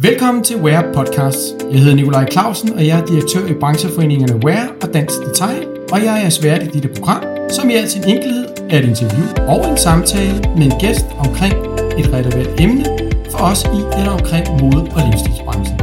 [0.00, 1.38] Velkommen til Wear Podcast.
[1.70, 6.04] Jeg hedder Nikolaj Clausen, og jeg er direktør i brancheforeningerne Wear og Dansk Detail, og
[6.04, 9.70] jeg er svært i dette program, som i al sin enkelhed er et interview og
[9.70, 11.54] en samtale med en gæst omkring
[12.00, 12.84] et relevant emne
[13.30, 15.78] for os i eller omkring mode- og livsstilsbranchen.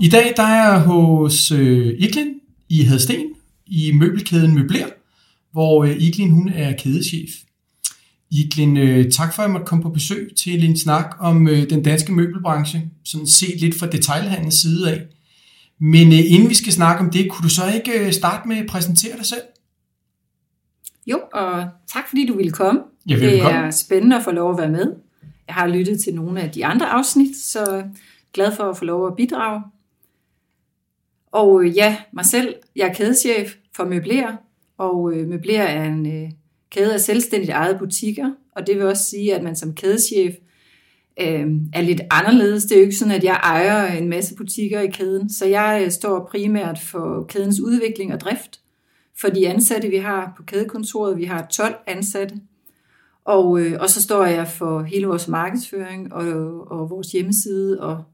[0.00, 2.34] I dag der er jeg hos øh, Iklin
[2.68, 3.24] i Hadsten
[3.66, 4.88] i møbelkæden Møbler,
[5.52, 7.30] hvor øh, Iklin hun er kædechef.
[8.30, 11.70] Iglin, øh, tak for at jeg måtte komme på besøg til en snak om øh,
[11.70, 15.06] den danske møbelbranche, sådan set lidt fra detailhandelens side af.
[15.78, 18.56] Men øh, inden vi skal snakke om det, kunne du så ikke øh, starte med
[18.56, 19.42] at præsentere dig selv?
[21.06, 22.80] Jo, og tak fordi du ville komme.
[23.08, 24.94] Ja, det er spændende at få lov at være med.
[25.46, 27.84] Jeg har lyttet til nogle af de andre afsnit, så
[28.32, 29.62] glad for at få lov at bidrage.
[31.32, 34.36] Og ja, mig selv, jeg er kædechef for Møbler,
[34.78, 36.32] og Møbler er en
[36.70, 40.34] kæde selvstændigt ejede butikker, og det vil også sige, at man som kædeschef
[41.20, 42.64] øh, er lidt anderledes.
[42.64, 45.82] Det er jo ikke sådan, at jeg ejer en masse butikker i kæden, så jeg
[45.84, 48.60] øh, står primært for kædens udvikling og drift
[49.20, 51.18] for de ansatte, vi har på kædekontoret.
[51.18, 52.34] Vi har 12 ansatte,
[53.24, 56.26] og, øh, og så står jeg for hele vores markedsføring og,
[56.70, 58.04] og vores hjemmeside, og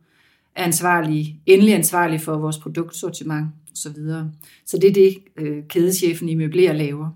[0.54, 3.94] er ansvarlig, endelig ansvarlig for vores produktsortiment osv.
[3.94, 4.24] Så,
[4.66, 7.10] så det er det, øh, kædeschefen i Møbler laver.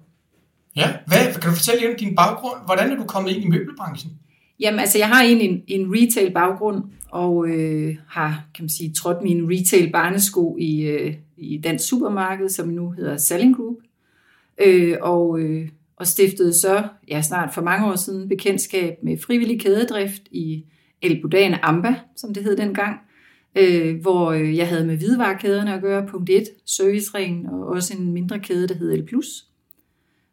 [0.76, 2.56] Ja, hvad, kan du fortælle lidt om din baggrund?
[2.64, 4.12] Hvordan er du kommet ind i møbelbranchen?
[4.60, 9.22] Jamen, altså, jeg har egentlig en, en retail-baggrund, og øh, har, kan man sige, trådt
[9.22, 13.76] min retail-barnesko i, øh, i Dansk Supermarked, som nu hedder Selling Group,
[14.66, 19.60] øh, og, øh, og stiftede så, ja, snart for mange år siden, bekendtskab med frivillig
[19.60, 20.64] kædedrift i
[21.02, 22.96] El Budan Amba, som det hed dengang,
[23.56, 28.12] øh, hvor øh, jeg havde med hvidevarekæderne at gøre, punkt 1, serviceringen, og også en
[28.12, 29.49] mindre kæde, der hed El Plus.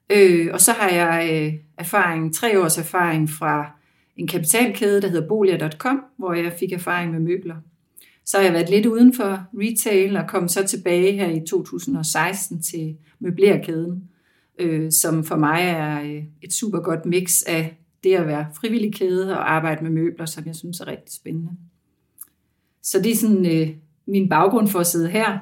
[0.10, 3.72] Øh, og så har jeg øh, erfaring, tre års erfaring fra
[4.16, 7.56] en kapitalkæde, der hedder Bolia.com, hvor jeg fik erfaring med møbler.
[8.26, 12.62] Så har jeg været lidt uden for retail og kom så tilbage her i 2016
[12.62, 14.04] til møblerkæden,
[14.60, 18.94] øh, som for mig er øh, et super godt mix af det at være frivillig
[18.94, 21.52] kæde og arbejde med møbler, som jeg synes er rigtig spændende.
[22.84, 23.70] Så det er sådan øh,
[24.06, 25.38] min baggrund for at sidde her.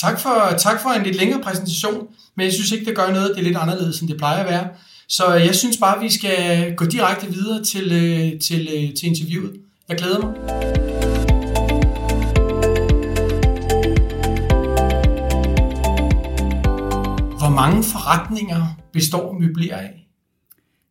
[0.00, 3.30] Tak for, tak for en lidt længere præsentation, men jeg synes ikke, det gør noget.
[3.30, 4.68] Det er lidt anderledes, end det plejer at være.
[5.08, 9.08] Så jeg synes bare, at vi skal gå direkte videre til, øh, til, øh, til
[9.08, 9.60] interviewet.
[9.88, 10.32] Jeg glæder mig.
[17.38, 20.06] Hvor mange forretninger består Møbler af?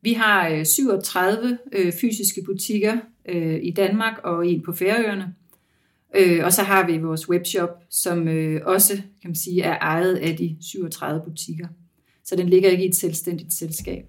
[0.01, 1.57] Vi har øh, 37
[2.01, 2.97] fysiske butikker
[3.61, 5.33] i Danmark og en på Færøerne.
[6.15, 10.15] Øh, og så har vi vores webshop, som øh, også kan man sige, er ejet
[10.15, 11.67] af de 37 butikker.
[12.25, 14.03] Så den ligger ikke i et selvstændigt selskab.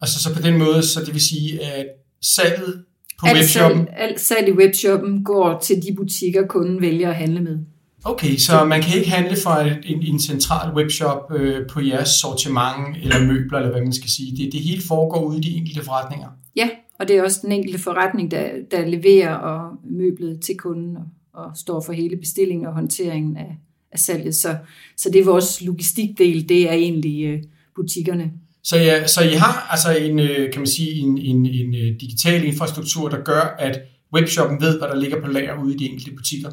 [0.00, 1.86] Altså så på den måde, så det vil sige, at
[2.22, 2.84] salget
[3.20, 3.78] på Alt webshoppen...
[3.78, 7.58] salg, alt salg i webshoppen går til de butikker, kunden vælger at handle med.
[8.04, 12.96] Okay, så man kan ikke handle fra en, en central webshop øh, på jeres sortiment
[13.02, 14.36] eller møbler, eller hvad man skal sige.
[14.36, 16.28] Det, det hele foregår ude i de enkelte forretninger.
[16.56, 20.96] Ja, og det er også den enkelte forretning, der, der leverer og møblet til kunden
[20.96, 23.56] og, og står for hele bestillingen og håndteringen af,
[23.92, 24.34] af salget.
[24.34, 24.56] Så,
[24.96, 27.42] så det er vores logistikdel, det er egentlig øh,
[27.74, 28.32] butikkerne.
[28.62, 32.00] Så, ja, så I har altså en, øh, kan man sige, en, en, en øh,
[32.00, 33.80] digital infrastruktur, der gør, at
[34.14, 36.50] webshoppen ved, hvad der ligger på lager ude i de enkelte butikker?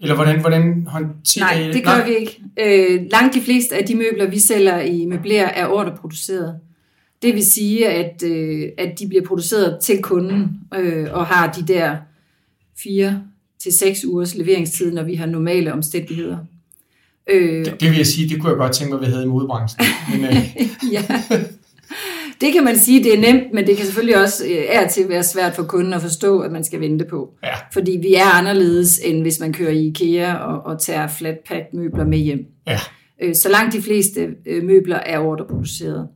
[0.00, 2.42] Eller hvordan, hvordan håndterer Nej, det gør vi ikke.
[2.60, 6.60] Øh, langt de fleste af de møbler, vi sælger i Møbler, er ordreproduceret.
[7.22, 11.72] Det vil sige, at, øh, at de bliver produceret til kunden øh, og har de
[11.72, 11.96] der
[12.82, 13.22] fire
[13.58, 16.38] til seks ugers leveringstid, når vi har normale omstændigheder.
[17.30, 19.24] Øh, det, det vil jeg sige, det kunne jeg godt tænke mig, at vi havde
[19.24, 19.86] i modebranchen.
[20.10, 20.36] Men, øh.
[20.92, 21.04] ja.
[22.40, 25.08] Det kan man sige, det er nemt, men det kan selvfølgelig også øh, er til
[25.08, 27.30] være svært for kunden at forstå, at man skal vente på.
[27.44, 27.54] Ja.
[27.72, 32.04] Fordi vi er anderledes, end hvis man kører i IKEA og, og tager flatpack møbler
[32.04, 32.46] med hjem.
[32.66, 32.78] Ja.
[33.22, 36.08] Øh, så langt de fleste øh, møbler er ordreproduceret.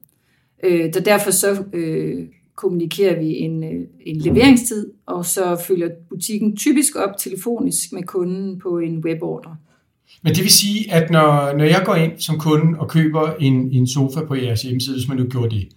[0.63, 6.57] Øh, så derfor så øh, kommunikerer vi en, øh, en leveringstid, og så følger butikken
[6.57, 9.57] typisk op telefonisk med kunden på en webordre.
[10.23, 13.55] Men det vil sige, at når, når jeg går ind som kunde og køber en,
[13.73, 15.69] en sofa på jeres hjemmeside, hvis man nu gjorde det,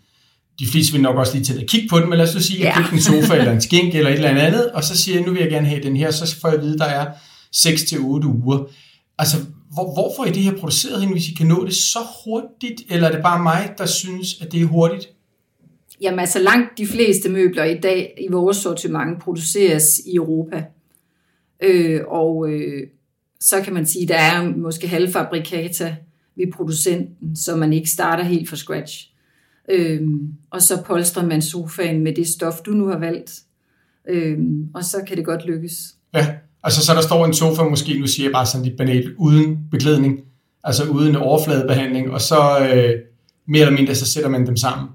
[0.59, 2.43] de fleste vil nok også lige til at kigge på den, men lad os så
[2.43, 2.81] sige, at jeg Ja.
[2.81, 5.31] købte en sofa eller en skink eller et eller andet, og så siger jeg, nu
[5.31, 7.05] vil jeg gerne have den her, så får jeg at vide, at der er
[7.55, 8.69] 6-8 uger.
[9.17, 9.37] Altså,
[9.75, 12.81] hvor, hvor får I det her produceret hen, hvis I kan nå det så hurtigt,
[12.89, 15.09] eller er det bare mig, der synes, at det er hurtigt?
[16.01, 20.65] Jamen altså langt de fleste møbler i dag i vores sortiment produceres i Europa.
[21.63, 22.87] Øh, og øh,
[23.39, 25.95] så kan man sige, at der er måske halvfabrikata
[26.35, 29.11] ved producenten, så man ikke starter helt fra scratch.
[29.69, 30.01] Øh,
[30.49, 33.41] og så polstrer man sofaen med det stof, du nu har valgt.
[34.09, 35.95] Øhm, og så kan det godt lykkes.
[36.13, 36.35] Ja,
[36.65, 39.57] altså så der står en sofa, måske nu siger jeg bare sådan lidt banalt, uden
[39.71, 40.19] beklædning,
[40.63, 42.93] altså uden overfladebehandling, og så øh,
[43.47, 44.89] mere eller mindre, så sætter man dem sammen.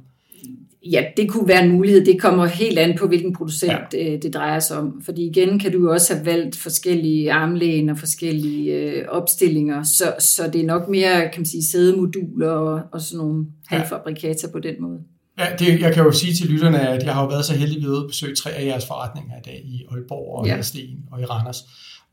[0.90, 2.04] Ja, det kunne være en mulighed.
[2.04, 4.14] Det kommer helt an på, hvilken producent ja.
[4.14, 5.02] Øh, det drejer sig om.
[5.04, 9.82] Fordi igen kan du jo også have valgt forskellige armlæn og forskellige øh, opstillinger.
[9.82, 14.48] Så, så det er nok mere, kan man sige, sædemoduler og, og sådan nogle halvfabrikater
[14.52, 14.98] på den måde.
[15.38, 17.82] Ja, det, jeg kan jo sige til lytterne, at jeg har jo været så heldig
[17.82, 20.58] ved at besøge tre af jeres forretninger i dag i Aalborg og ja.
[20.58, 21.64] i Sten og i Randers.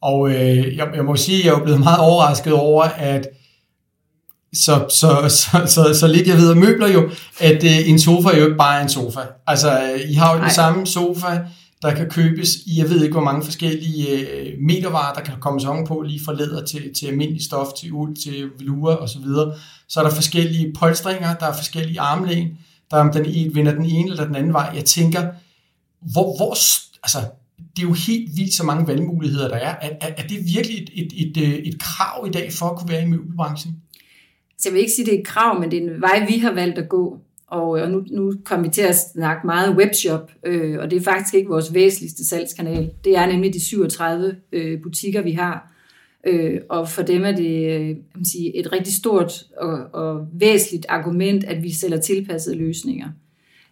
[0.01, 3.27] Og øh, jeg, jeg må sige, at jeg er blevet meget overrasket over, at
[4.53, 7.09] så, så, så, så, så lidt jeg ved af møbler jo,
[7.39, 9.19] at øh, en sofa er jo ikke bare en sofa.
[9.47, 9.79] Altså,
[10.09, 11.39] I har jo den samme sofa,
[11.81, 15.61] der kan købes i, jeg ved ikke hvor mange forskellige øh, metervarer, der kan komme
[15.61, 19.07] sådan på, lige fra læder til, til almindelig stof, til uld, til velure osv.
[19.07, 19.53] Så, videre.
[19.89, 22.47] så er der forskellige polstringer, der er forskellige armlæn,
[22.91, 24.71] der om den ene, vinder den ene eller den anden vej.
[24.75, 25.21] Jeg tænker,
[26.01, 26.51] hvor, hvor
[27.03, 27.19] altså,
[27.75, 29.75] det er jo helt vildt så mange valgmuligheder, der er.
[29.81, 32.77] Er, er, er det virkelig et, et, et, øh, et krav i dag for at
[32.77, 33.75] kunne være i møbelbranchen?
[34.57, 36.25] Så jeg vil ikke sige, at det er et krav, men det er en vej,
[36.27, 37.19] vi har valgt at gå.
[37.47, 40.97] Og, øh, og nu, nu kommer vi til at snakke meget webshop, øh, og det
[40.97, 42.91] er faktisk ikke vores væsentligste salgskanal.
[43.03, 45.71] Det er nemlig de 37 øh, butikker, vi har.
[46.25, 50.85] Øh, og for dem er det øh, man sige, et rigtig stort og, og væsentligt
[50.89, 53.07] argument, at vi sælger tilpassede løsninger.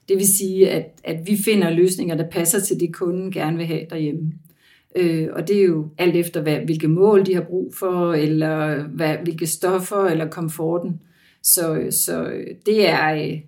[0.10, 3.66] Det vil sige, at, at vi finder løsninger, der passer til det, kunden gerne vil
[3.66, 4.32] have derhjemme.
[4.96, 8.84] Øh, og det er jo alt efter, hvad, hvilke mål de har brug for, eller
[8.84, 11.00] hvad, hvilke stoffer, eller komforten.
[11.44, 12.32] Så, så
[12.66, 13.40] det er øh,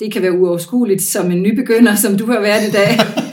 [0.00, 2.88] det kan være uoverskueligt som en nybegynder, som du har været i dag.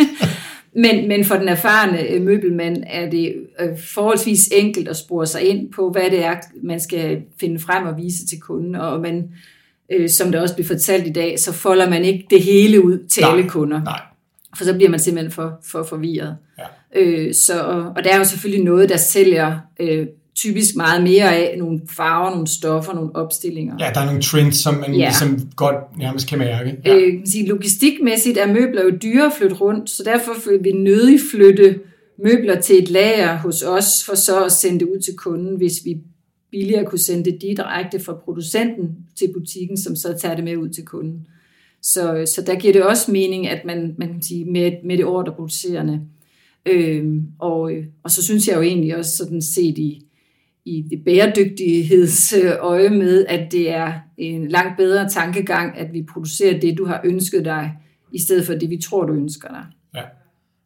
[0.75, 5.43] men, men for den erfarne øh, møbelmand er det øh, forholdsvis enkelt at spore sig
[5.43, 8.75] ind på, hvad det er, man skal finde frem og vise til kunden.
[8.75, 9.31] Og man,
[10.07, 13.23] som det også bliver fortalt i dag, så folder man ikke det hele ud til
[13.23, 13.83] nej, alle kunder.
[13.83, 14.01] Nej.
[14.57, 16.37] For så bliver man simpelthen for, for forvirret.
[16.59, 16.63] Ja.
[17.01, 17.61] Øh, så,
[17.95, 22.29] og der er jo selvfølgelig noget, der sælger øh, typisk meget mere af nogle farver,
[22.29, 23.75] nogle stoffer, nogle opstillinger.
[23.79, 25.05] Ja, der er nogle trends, som man ja.
[25.05, 26.77] ligesom godt nærmest kan mærke.
[26.85, 26.95] Ja.
[26.95, 30.71] Øh, kan sige, logistikmæssigt er møbler jo dyre at flytte rundt, så derfor vil vi
[30.71, 31.79] nødig flytte
[32.23, 35.73] møbler til et lager hos os, for så at sende det ud til kunden, hvis
[35.85, 35.97] vi
[36.51, 40.69] billigere kunne sende det direkte fra producenten til butikken, som så tager det med ud
[40.69, 41.27] til kunden.
[41.81, 45.05] Så, så der giver det også mening, at man, man kan sige, med, med det
[45.05, 46.01] ordreproducerende
[46.65, 47.71] Øhm, og,
[48.03, 50.04] og så synes jeg jo egentlig også sådan set i,
[50.65, 56.77] i det bæredygtighedsøje med, at det er en langt bedre tankegang, at vi producerer det,
[56.77, 57.71] du har ønsket dig,
[58.11, 59.63] i stedet for det, vi tror, du ønsker dig.
[59.95, 60.01] Ja.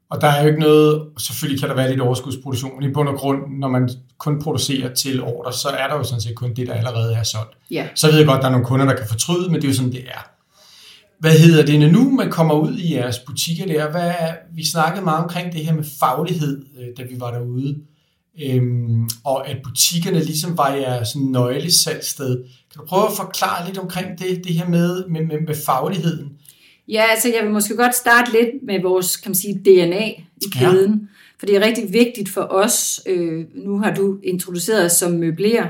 [0.09, 3.09] Og der er jo ikke noget, selvfølgelig kan der være lidt overskudsproduktion, men i bund
[3.09, 6.53] og grund, når man kun producerer til ordre, så er der jo sådan set kun
[6.53, 7.57] det, der allerede er solgt.
[7.71, 7.87] Ja.
[7.95, 9.67] Så ved jeg godt, at der er nogle kunder, der kan fortryde, men det er
[9.67, 10.29] jo sådan, det er.
[11.19, 13.91] Hvad hedder det, nu man kommer ud i jeres butikker der?
[13.91, 14.13] Hvad
[14.55, 17.75] vi snakkede meget omkring det her med faglighed, øh, da vi var derude.
[18.45, 22.43] Øhm, og at butikkerne ligesom var jeres nøglesalgsted.
[22.71, 26.31] Kan du prøve at forklare lidt omkring det, det her med, med, med, med fagligheden?
[26.87, 30.07] Ja, altså jeg vil måske godt starte lidt med vores kan man sige, DNA
[30.41, 30.91] i kæden.
[30.91, 31.05] Ja.
[31.39, 33.01] For det er rigtig vigtigt for os.
[33.05, 35.67] Øh, nu har du introduceret os som møbler,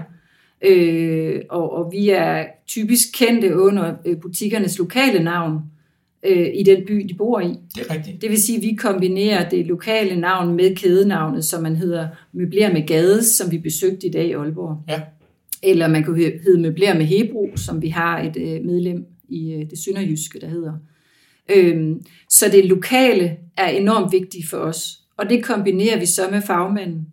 [0.62, 5.62] øh, og, og vi er typisk kendte under øh, butikkernes lokale navn
[6.24, 7.48] øh, i den by, de bor i.
[7.76, 8.22] Det er rigtigt.
[8.22, 12.74] Det vil sige, at vi kombinerer det lokale navn med kædenavnet, som man hedder Møbler
[12.74, 14.84] med Gade, som vi besøgte i dag i Aalborg.
[14.90, 15.02] Ja.
[15.64, 19.70] Eller man kan hedde Møbler med Hebro, som vi har et øh, medlem i øh,
[19.70, 20.74] det sønderjyske, der hedder.
[21.56, 26.42] Øhm, så det lokale er enormt vigtigt for os, og det kombinerer vi så med
[26.42, 27.08] fagmanden.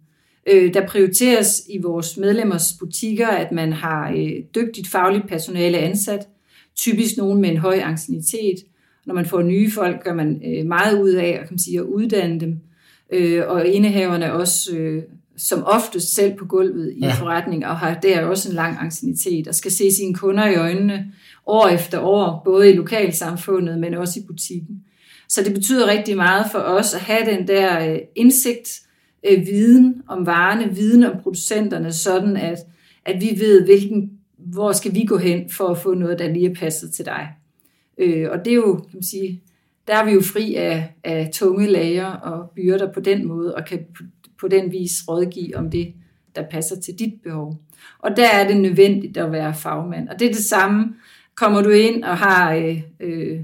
[0.46, 6.28] Øh, der prioriteres i vores medlemmers butikker, at man har øh, dygtigt fagligt personale ansat,
[6.76, 8.56] typisk nogen med en høj ancienitet.
[9.06, 11.84] Når man får nye folk, gør man øh, meget ud af kan man sige, at
[11.84, 12.60] uddanne dem,
[13.12, 15.02] øh, og indehaverne også øh,
[15.36, 17.12] som oftest selv på gulvet i ja.
[17.12, 21.12] forretning, og har der også en lang ancienitet, og skal se sine kunder i øjnene
[21.46, 24.82] år efter år, både i lokalsamfundet, men også i butikken.
[25.28, 28.80] Så det betyder rigtig meget for os at have den der øh, indsigt,
[29.30, 32.58] øh, viden om varerne, viden om producenterne, sådan at,
[33.04, 36.50] at vi ved, hvilken, hvor skal vi gå hen for at få noget, der lige
[36.50, 37.28] er passet til dig.
[37.98, 39.42] Øh, og det er jo, kan man sige,
[39.86, 43.64] der er vi jo fri af, af tunge lager og byrder på den måde, og
[43.64, 44.02] kan på,
[44.40, 45.92] på den vis rådgive om det,
[46.34, 47.60] der passer til dit behov.
[47.98, 50.08] Og der er det nødvendigt at være fagmand.
[50.08, 50.94] Og det er det samme,
[51.34, 53.40] kommer du ind og har øh, øh,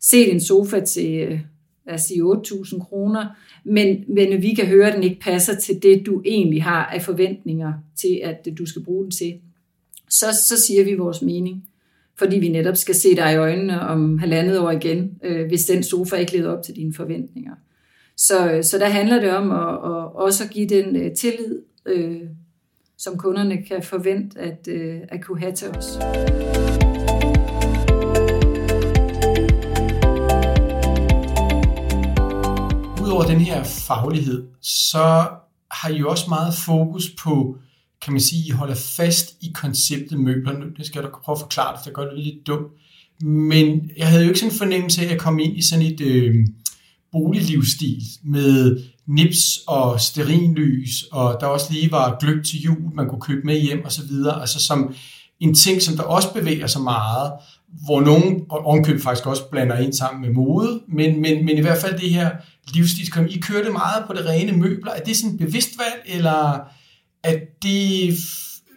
[0.00, 1.40] set en sofa til, øh,
[1.86, 3.26] lad os sige, 8.000 kroner,
[3.64, 7.02] men, men vi kan høre, at den ikke passer til det, du egentlig har af
[7.02, 9.40] forventninger til, at du skal bruge den til,
[10.10, 11.68] så, så siger vi vores mening.
[12.18, 15.82] Fordi vi netop skal se dig i øjnene om halvandet år igen, øh, hvis den
[15.82, 17.52] sofa ikke leder op til dine forventninger.
[18.16, 21.62] Så, øh, så der handler det om at, at også at give den øh, tillid,
[21.86, 22.20] øh,
[22.98, 25.98] som kunderne kan forvente at, øh, at kunne have til os.
[33.02, 35.26] Udover den her faglighed, så
[35.70, 37.56] har I jo også meget fokus på,
[38.04, 40.58] kan man sige, I holder fast i konceptet møbler.
[40.58, 42.72] Nu det skal jeg da prøve at forklare det, det gør det lidt dumt.
[43.22, 45.86] Men jeg havde jo ikke sådan en fornemmelse af, at jeg kom ind i sådan
[45.86, 46.34] et øh,
[47.12, 53.20] boliglivsstil med nips og sterinlys, og der også lige var gløb til jul, man kunne
[53.20, 54.40] købe med hjem og så videre.
[54.40, 54.94] Altså som
[55.40, 57.32] en ting, som der også bevæger sig meget,
[57.84, 61.78] hvor nogen ovenkøb faktisk også blander ind sammen med mode, men, men, men i hvert
[61.78, 62.30] fald det her
[62.74, 64.92] livsstil, I kørte meget på det rene møbler.
[64.92, 66.60] Er det sådan et bevidst valg, eller
[67.24, 68.18] er det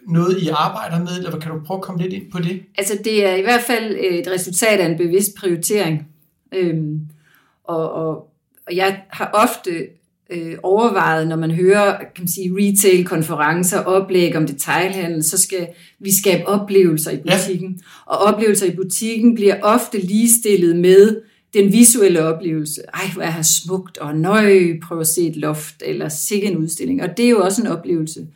[0.08, 2.62] noget, I arbejder med, eller kan du prøve at komme lidt ind på det?
[2.78, 6.08] Altså, det er i hvert fald et resultat af en bevidst prioritering.
[6.54, 7.00] Øhm,
[7.64, 8.10] og, og,
[8.66, 9.70] og jeg har ofte
[10.30, 15.66] øh, overvejet, når man hører kan man sige, retail-konferencer, oplæg om detailhandel, så skal
[15.98, 17.70] vi skabe oplevelser i butikken.
[17.70, 18.12] Ja.
[18.12, 21.20] Og oplevelser i butikken bliver ofte ligestillet med
[21.56, 22.82] den visuelle oplevelse.
[22.94, 26.56] Ej, hvor er her smukt, og nøj, prøv at se et loft, eller sikke en
[26.56, 27.02] udstilling.
[27.02, 28.26] Og det er jo også en oplevelse.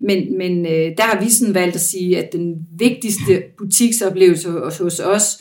[0.00, 5.00] Men, men øh, der har vi sådan valgt at sige, at den vigtigste butiksoplevelse hos
[5.00, 5.38] os,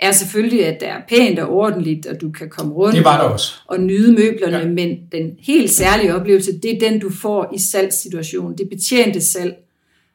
[0.00, 3.22] er selvfølgelig, at der er pænt og ordentligt, og du kan komme rundt det var
[3.22, 3.52] der også.
[3.66, 4.68] og nyde møblerne, ja.
[4.68, 8.58] men den helt særlige oplevelse, det er den, du får i salgssituationen.
[8.58, 9.54] Det betjente salg.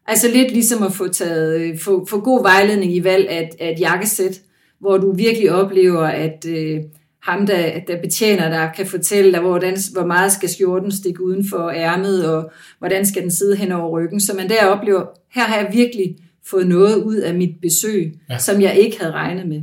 [0.07, 3.71] Altså lidt ligesom at få, taget, øh, få, få god vejledning i valg af, af
[3.71, 4.41] et jakkesæt,
[4.83, 6.81] hvor du virkelig oplever, at øh,
[7.21, 11.49] ham, der, der betjener dig, kan fortælle dig, hvordan, hvor meget skal skjorten stikke uden
[11.49, 14.19] for ærmet, og hvordan skal den sidde hen over ryggen.
[14.19, 18.37] Så man der oplever, her har jeg virkelig fået noget ud af mit besøg, ja.
[18.37, 19.61] som jeg ikke havde regnet med.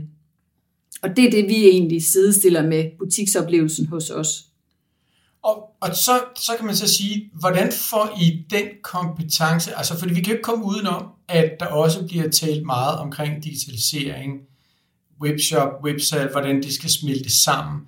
[1.02, 4.44] Og det er det, vi egentlig sidestiller med butiksoplevelsen hos os.
[5.42, 9.76] Og, og så, så kan man så sige, hvordan får I den kompetence?
[9.76, 14.40] Altså, fordi vi kan ikke komme udenom, at der også bliver talt meget omkring digitalisering,
[15.22, 17.80] webshop, website, hvordan de skal smelte sammen.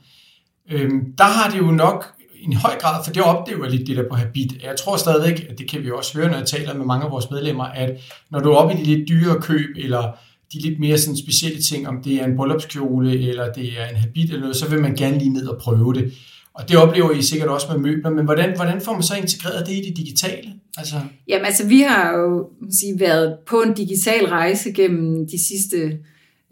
[0.71, 3.97] Øhm, der har det jo nok i en høj grad, for det oplever lidt det
[3.97, 4.53] der på Habit.
[4.63, 7.11] Jeg tror stadigvæk, at det kan vi også høre, når jeg taler med mange af
[7.11, 10.13] vores medlemmer, at når du er oppe i de lidt dyre køb, eller
[10.53, 13.97] de lidt mere sådan specielle ting, om det er en bryllupskjole, eller det er en
[13.97, 16.13] habit eller noget, så vil man gerne lige ned og prøve det.
[16.55, 19.67] Og det oplever I sikkert også med møbler, men hvordan, hvordan får man så integreret
[19.67, 20.53] det i det digitale?
[20.79, 20.97] Altså...
[21.29, 22.49] Jamen altså, vi har jo
[22.81, 25.99] sige, været på en digital rejse gennem de sidste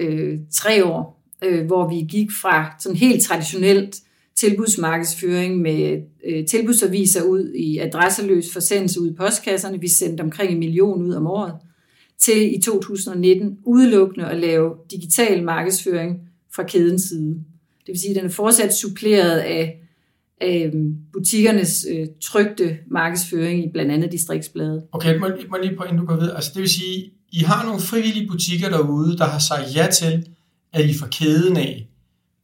[0.00, 3.97] øh, tre år, øh, hvor vi gik fra sådan helt traditionelt
[4.37, 9.80] tilbudsmarkedsføring med øh, tilbudsaviser ud i adresseløs forsendelse ud i postkasserne.
[9.80, 11.54] Vi sendte omkring en million ud om året
[12.19, 16.21] til i 2019 udelukkende at lave digital markedsføring
[16.54, 17.30] fra kædens side.
[17.80, 19.80] Det vil sige, at den er fortsat suppleret af,
[20.40, 24.83] af øh, butikkernes øh, trygte markedsføring i blandt andet distriktsbladet.
[24.92, 26.35] Okay, må, må lige på, inden du går videre.
[26.35, 30.26] Altså, det vil sige, i har nogle frivillige butikker derude, der har sagt ja til,
[30.72, 31.87] at I fra kæden af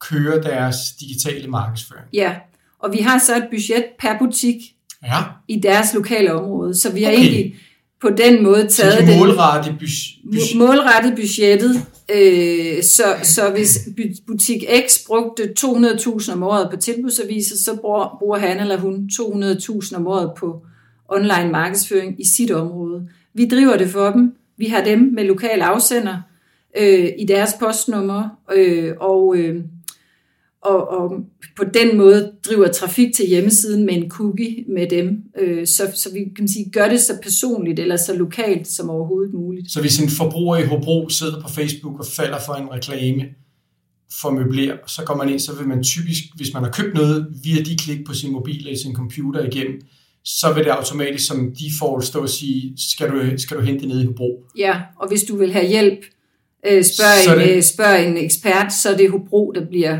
[0.00, 2.06] kører deres digitale markedsføring.
[2.12, 2.34] Ja,
[2.78, 4.56] og vi har så et budget per butik
[5.02, 5.22] ja.
[5.48, 7.20] i deres lokale område, så vi har okay.
[7.20, 7.54] egentlig
[8.02, 10.56] på den måde taget så de målrettet, budget.
[10.56, 11.86] målrettet budgettet.
[12.10, 13.78] Øh, så, så hvis
[14.26, 19.96] butik X brugte 200.000 om året på tilbudsaviser, så bruger, bruger han eller hun 200.000
[19.96, 20.62] om året på
[21.08, 23.08] online markedsføring i sit område.
[23.34, 24.34] Vi driver det for dem.
[24.58, 26.20] Vi har dem med lokal afsender
[26.78, 29.64] øh, i deres postnummer, øh, og øh,
[30.66, 31.12] og, og
[31.56, 36.12] på den måde driver trafik til hjemmesiden med en cookie med dem, øh, så, så
[36.12, 39.70] vi kan sige, gør det så personligt eller så lokalt som overhovedet muligt.
[39.70, 43.24] Så hvis en forbruger i Hobro sidder på Facebook og falder for en reklame
[44.20, 47.26] for møbler, så går man ind, så vil man typisk, hvis man har købt noget
[47.44, 49.80] via de klik på sin mobil eller sin computer igennem,
[50.26, 53.88] så vil det automatisk som default stå og sige, skal du, skal du hente det
[53.88, 54.44] nede i Hobro?
[54.58, 55.98] Ja, og hvis du vil have hjælp,
[56.66, 57.64] øh, spørg, en, det...
[57.64, 59.98] spørg en ekspert, så er det Hobro, der bliver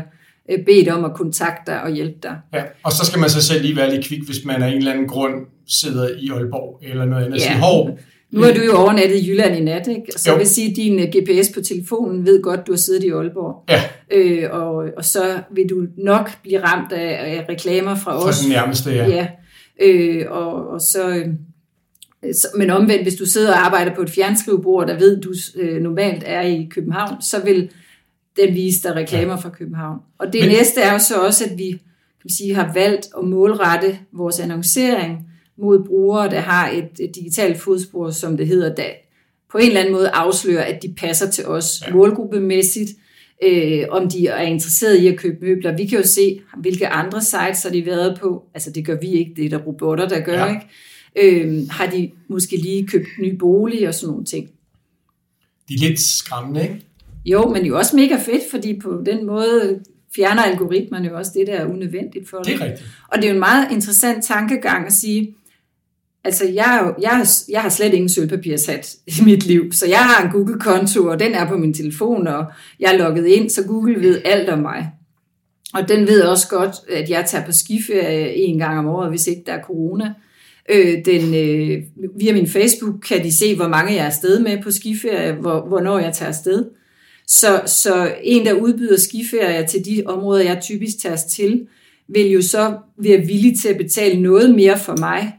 [0.51, 2.35] Øh, bedt om at kontakte dig og hjælpe dig.
[2.53, 4.77] Ja, og så skal man så selv lige være lidt kvik, hvis man af en
[4.77, 5.33] eller anden grund
[5.67, 7.37] sidder i Aalborg eller noget andet.
[7.37, 7.43] Ja.
[7.43, 7.99] Sige, Hov,
[8.31, 10.11] nu er du jo overnattet i Jylland i nat, ikke?
[10.15, 10.37] så jo.
[10.37, 13.09] vil sige, at din øh, GPS på telefonen ved godt, at du har siddet i
[13.09, 13.63] Aalborg.
[13.69, 13.83] Ja.
[14.11, 18.23] Øh, og, og så vil du nok blive ramt af, af reklamer fra os.
[18.23, 19.07] Fra den nærmeste, ja.
[19.07, 19.27] ja.
[19.81, 21.27] Øh, og, og så, øh,
[22.57, 26.23] men omvendt, hvis du sidder og arbejder på et fjernskrivebord, der ved, du øh, normalt
[26.25, 27.69] er i København, så vil
[28.37, 29.39] den viste der reklamer ja.
[29.39, 29.99] fra København.
[30.17, 30.49] Og det Men...
[30.49, 31.81] næste er jo så også, at vi
[32.21, 37.61] kan sige, har valgt at målrette vores annoncering mod brugere, der har et, et digitalt
[37.61, 38.89] fodspor, som det hedder, der
[39.51, 41.93] på en eller anden måde afslører, at de passer til os ja.
[41.93, 42.89] målgruppemæssigt,
[43.43, 45.77] øh, om de er interesseret i at købe møbler.
[45.77, 48.43] Vi kan jo se, hvilke andre sites har de været på.
[48.53, 50.45] Altså det gør vi ikke, det er der robotter, der gør.
[50.45, 50.49] Ja.
[50.49, 51.41] Ikke?
[51.45, 54.49] Øh, har de måske lige købt ny bolig og sådan nogle ting.
[55.69, 56.81] De er lidt skræmmende, ikke?
[57.25, 59.79] Jo, men jo også mega fedt, fordi på den måde
[60.15, 62.65] fjerner algoritmerne jo også det, der er unødvendigt for Det er dem.
[62.67, 62.89] rigtigt.
[63.07, 65.35] Og det er jo en meget interessant tankegang at sige,
[66.27, 70.31] altså jeg, jeg, jeg har slet ingen sølvpapirshat i mit liv, så jeg har en
[70.31, 72.45] Google-konto, og den er på min telefon, og
[72.79, 74.91] jeg er logget ind, så Google ved alt om mig.
[75.73, 79.27] Og den ved også godt, at jeg tager på skiferie en gang om året, hvis
[79.27, 80.13] ikke der er corona.
[80.69, 81.83] Øh, den, øh,
[82.19, 85.67] via min Facebook kan de se, hvor mange jeg er afsted med på skiferie, hvor,
[85.67, 86.65] hvornår jeg tager afsted.
[87.27, 91.67] Så, så en, der udbyder skiferier til de områder, jeg typisk tager til,
[92.07, 95.33] vil jo så være villig til at betale noget mere for mig,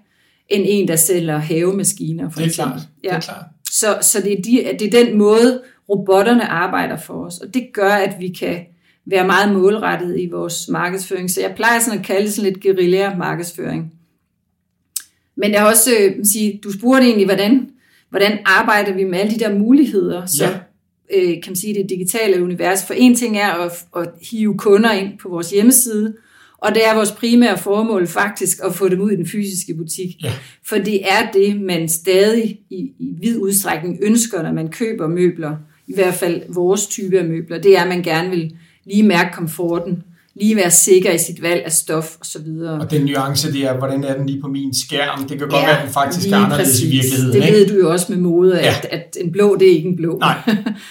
[0.48, 2.30] end en, der sælger havemaskiner.
[2.30, 2.72] For Det er eksempel.
[2.72, 2.88] klart.
[3.02, 3.16] Det Ja.
[3.16, 3.44] er klart.
[3.70, 7.38] Så, så det, er de, det er den måde, robotterne arbejder for os.
[7.38, 8.58] Og det gør, at vi kan
[9.06, 11.30] være meget målrettet i vores markedsføring.
[11.30, 13.92] Så jeg plejer sådan at kalde det sådan lidt guerilla markedsføring.
[15.36, 17.70] Men jeg har også øh, sige, du spurgte egentlig, hvordan,
[18.10, 20.50] hvordan arbejder vi med alle de der muligheder, så Ja.
[21.18, 22.86] øh, kan man sige, det digitale univers.
[22.86, 26.14] For en ting er at, at hive kunder ind på vores hjemmeside,
[26.58, 30.16] og det er vores primære formål faktisk at få dem ud i den fysiske butik.
[30.22, 30.32] Ja.
[30.66, 35.56] For det er det, man stadig i, i vid udstrækning ønsker, når man køber møbler.
[35.88, 37.58] I hvert fald vores type af møbler.
[37.58, 38.52] Det er, at man gerne vil
[38.86, 40.02] lige mærke komforten,
[40.34, 42.46] lige være sikker i sit valg af stof osv.
[42.80, 45.18] Og den nuance, det er, hvordan er den lige på min skærm?
[45.28, 46.82] Det kan godt Ja, være, at den faktisk er anderledes præcis.
[46.88, 47.32] i virkeligheden.
[47.42, 47.58] Det ikke?
[47.58, 48.96] ved du jo også med mode, at, Ja.
[48.96, 50.18] at en blå, det er ikke en blå.
[50.18, 50.36] Nej,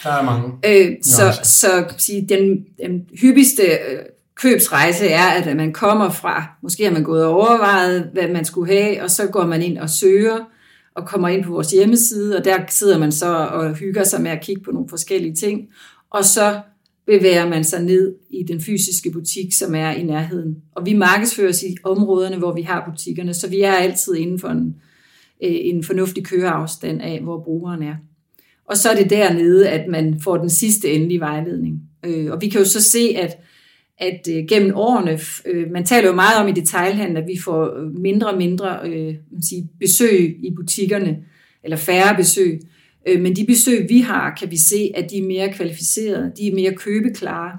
[0.03, 0.50] der er mange.
[0.69, 4.00] Øh, så så sige, den, den hyppigste øh,
[4.41, 8.74] købsrejse er, at man kommer fra, måske har man gået og overvejet, hvad man skulle
[8.74, 10.39] have, og så går man ind og søger,
[10.96, 14.32] og kommer ind på vores hjemmeside, og der sidder man så og hygger sig med
[14.32, 15.67] at kigge på nogle forskellige ting,
[16.10, 16.60] og så
[17.06, 20.58] bevæger man sig ned i den fysiske butik, som er i nærheden.
[20.75, 24.48] Og vi markedsføres i områderne, hvor vi har butikkerne, så vi er altid inden for
[24.48, 24.75] en,
[25.44, 27.95] øh, en fornuftig køreafstand af, hvor brugeren er.
[28.69, 31.82] Og så er det dernede, at man får den sidste endelige vejledning.
[32.06, 33.38] Øh, og vi kan jo så se, at,
[33.97, 37.77] at øh, gennem årene, øh, man taler jo meget om i detailhandel, at vi får
[37.77, 41.17] øh, mindre og mindre øh, man sige, besøg i butikkerne,
[41.63, 42.60] eller færre besøg.
[43.07, 46.47] Øh, men de besøg, vi har, kan vi se, at de er mere kvalificerede, de
[46.47, 47.57] er mere købeklare.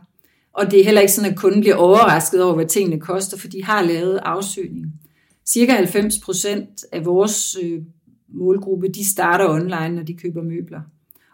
[0.53, 3.49] Og det er heller ikke sådan, at kunden bliver overrasket over, hvad tingene koster, for
[3.49, 4.87] de har lavet afsøgning.
[5.47, 7.81] Cirka 90 procent af vores øh,
[8.29, 10.81] målgruppe, de starter online, når de køber møbler.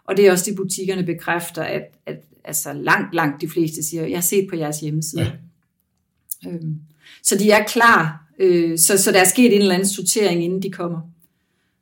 [0.07, 4.05] Og det er også det, butikkerne bekræfter, at, at altså langt, langt de fleste siger,
[4.05, 5.31] jeg har set på jeres hjemmeside.
[6.45, 6.49] Ja.
[6.49, 6.75] Øhm,
[7.23, 10.63] så de er klar, øh, så, så der er sket en eller anden sortering, inden
[10.63, 10.99] de kommer.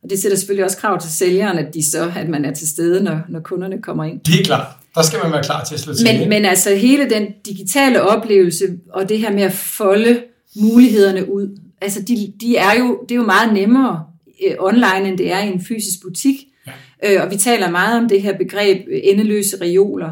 [0.04, 2.68] Og det sætter selvfølgelig også krav til sælgeren, at, de så, at man er til
[2.68, 4.20] stede, når, når kunderne kommer ind.
[4.20, 4.68] Det er klart.
[4.96, 6.08] Der skal man være klar til at slå til.
[6.08, 10.24] Men, men altså hele den digitale oplevelse, og det her med at folde
[10.56, 14.06] mulighederne ud, altså de, de er jo, det er jo meget nemmere
[14.48, 16.36] øh, online, end det er i en fysisk butik.
[16.68, 17.16] Ja.
[17.16, 20.12] Øh, og vi taler meget om det her begreb øh, endeløse reoler.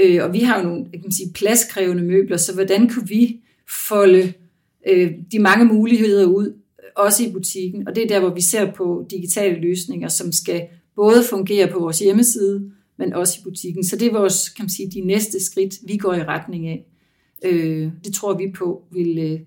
[0.00, 3.40] Øh, og vi har jo nogle kan man sige, pladskrævende møbler, så hvordan kunne vi
[3.88, 4.32] folde
[4.88, 6.54] øh, de mange muligheder ud,
[6.96, 7.88] også i butikken?
[7.88, 11.78] Og det er der, hvor vi ser på digitale løsninger, som skal både fungere på
[11.78, 13.84] vores hjemmeside, men også i butikken.
[13.84, 16.86] Så det er vores, kan man sige, de næste skridt, vi går i retning af.
[17.44, 19.40] Øh, det tror vi på vil øh,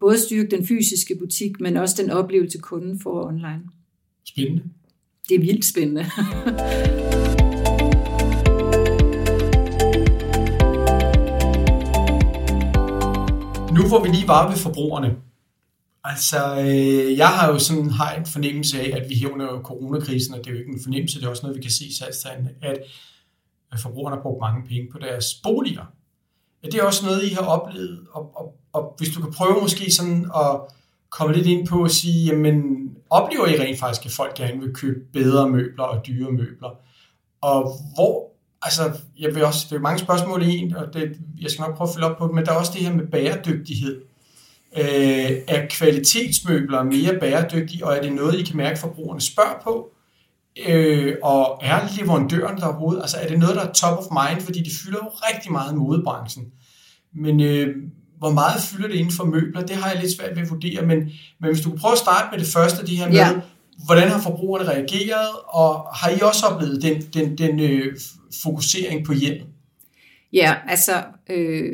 [0.00, 3.62] både styrke den fysiske butik, men også den oplevelse, kunden får online.
[4.24, 4.62] Spændende.
[5.28, 6.04] Det er vildt spændende.
[13.86, 15.16] Nu hvor vi lige var ved forbrugerne,
[16.04, 20.34] altså øh, jeg har jo sådan har en fornemmelse af, at vi her under coronakrisen,
[20.34, 21.94] og det er jo ikke en fornemmelse, det er også noget, vi kan se i
[21.94, 22.78] salgstallene, at
[23.72, 25.92] at forbrugerne har brugt mange penge på deres boliger.
[26.62, 28.06] Er det også noget, I har oplevet?
[28.12, 30.60] Og, og, og hvis du kan prøve måske sådan at
[31.10, 32.62] komme lidt ind på at sige, jamen
[33.10, 36.70] oplever I rent faktisk, at folk gerne vil købe bedre møbler og dyre møbler?
[37.40, 41.50] Og hvor, altså jeg vil også, det er mange spørgsmål i en, og det, jeg
[41.50, 43.06] skal nok prøve at følge op på det, men der er også det her med
[43.06, 44.00] bæredygtighed.
[44.76, 49.90] Øh, er kvalitetsmøbler mere bæredygtige, og er det noget, I kan mærke, forbrugerne spørger på?
[50.66, 54.40] Øh, og er leverandøren der overhovedet, altså er det noget, der er top of mind,
[54.40, 56.44] fordi det fylder jo rigtig meget i modebranchen.
[57.14, 57.76] Men øh,
[58.18, 60.82] hvor meget fylder det inden for møbler, det har jeg lidt svært ved at vurdere,
[60.86, 60.98] men,
[61.40, 63.40] men hvis du kunne prøve at starte med det første, det her med, Ja
[63.84, 67.96] hvordan har forbrugerne reageret, og har I også oplevet den, den, den øh,
[68.42, 69.42] fokusering på hjem?
[70.32, 71.72] Ja, altså, øh,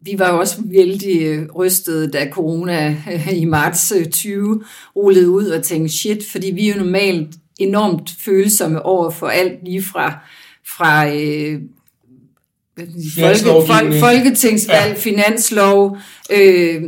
[0.00, 4.62] vi var også vældig øh, rystet, da corona øh, i marts øh, 20
[4.96, 7.28] rullede ud og tænkte, shit, fordi vi er jo normalt
[7.58, 10.18] enormt følsomme over for alt lige fra,
[10.66, 11.60] fra øh,
[13.18, 14.94] folke, fol, folketingsvalg, ja.
[14.94, 15.98] finanslov,
[16.30, 16.82] øh,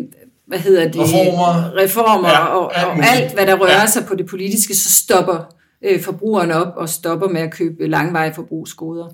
[0.51, 1.01] hvad hedder det?
[1.01, 1.77] Reformer.
[1.77, 3.87] Reformer ja, og, og alt, hvad der rører ja.
[3.87, 8.35] sig på det politiske, så stopper øh, forbrugerne op og stopper med at købe langveje
[8.35, 9.09] forbrugsgoder.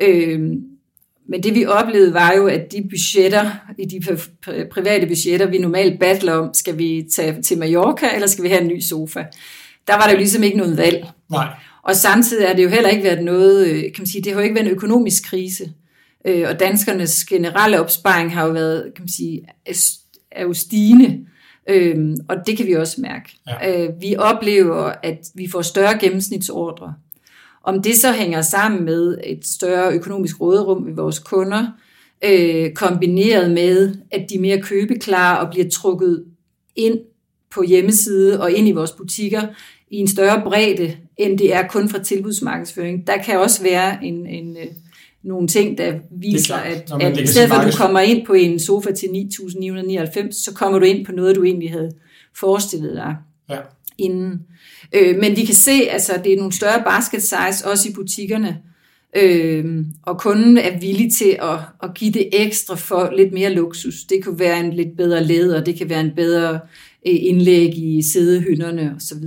[0.00, 0.08] Ja.
[0.08, 0.40] Øh,
[1.28, 4.00] men det vi oplevede var jo, at de budgetter, i de
[4.72, 8.60] private budgetter, vi normalt battler om, skal vi tage til Mallorca, eller skal vi have
[8.60, 9.24] en ny sofa?
[9.86, 11.06] Der var der jo ligesom ikke noget valg.
[11.30, 11.48] Nej.
[11.82, 14.40] Og samtidig er det jo heller ikke været noget, øh, kan man sige, det har
[14.40, 15.72] jo ikke været en økonomisk krise.
[16.26, 19.42] Øh, og danskernes generelle opsparing har jo været, kan man sige,
[20.34, 21.26] er jo stigende.
[21.68, 23.36] Øhm, og det kan vi også mærke.
[23.48, 23.84] Ja.
[23.84, 26.94] Øh, vi oplever, at vi får større gennemsnitsordre.
[27.64, 31.66] Om det så hænger sammen med et større økonomisk råderum ved vores kunder,
[32.24, 36.24] øh, kombineret med, at de er mere købeklare og bliver trukket
[36.76, 36.98] ind
[37.54, 39.42] på hjemmeside og ind i vores butikker
[39.90, 43.06] i en større bredde, end det er kun fra tilbudsmarkedsføring.
[43.06, 44.66] Der kan også være en, en, øh,
[45.24, 48.60] nogle ting, der viser, at, at i stedet for at du kommer ind på en
[48.60, 51.90] sofa til 9.999, så kommer du ind på noget, du egentlig havde
[52.36, 53.16] forestillet dig
[53.50, 53.58] ja.
[53.98, 54.42] inden.
[54.92, 58.58] Øh, men vi kan se, altså det er nogle større basket size, også i butikkerne,
[59.16, 64.04] øh, og kunden er villig til at, at give det ekstra for lidt mere luksus.
[64.04, 66.52] Det kunne være en lidt bedre læder, det kan være en bedre
[67.06, 69.24] øh, indlæg i sædehynderne osv.,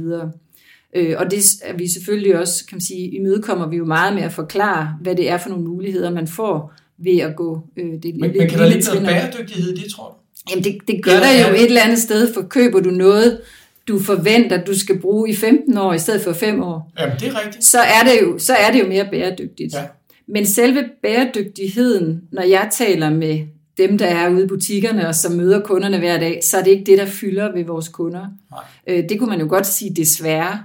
[0.95, 4.23] Øh, og det er vi selvfølgelig også, kan man sige, imødekommer vi jo meget med
[4.23, 8.15] at forklare, hvad det er for nogle muligheder, man får ved at gå øh, det
[8.15, 10.13] Men, men kan der ligge noget bæredygtighed det, tror du?
[10.51, 13.41] Jamen det, det gør der jo et eller andet sted, for køber du noget,
[13.87, 16.91] du forventer, du skal bruge i 15 år i stedet for 5 år.
[16.99, 17.65] Jamen det er rigtigt.
[17.65, 19.73] Så er det jo, så er det jo mere bæredygtigt.
[19.73, 19.83] Ja.
[20.27, 23.39] Men selve bæredygtigheden, når jeg taler med
[23.77, 26.71] dem, der er ude i butikkerne og som møder kunderne hver dag, så er det
[26.71, 28.25] ikke det, der fylder ved vores kunder.
[28.51, 28.63] Nej.
[28.87, 30.59] Øh, det kunne man jo godt sige desværre.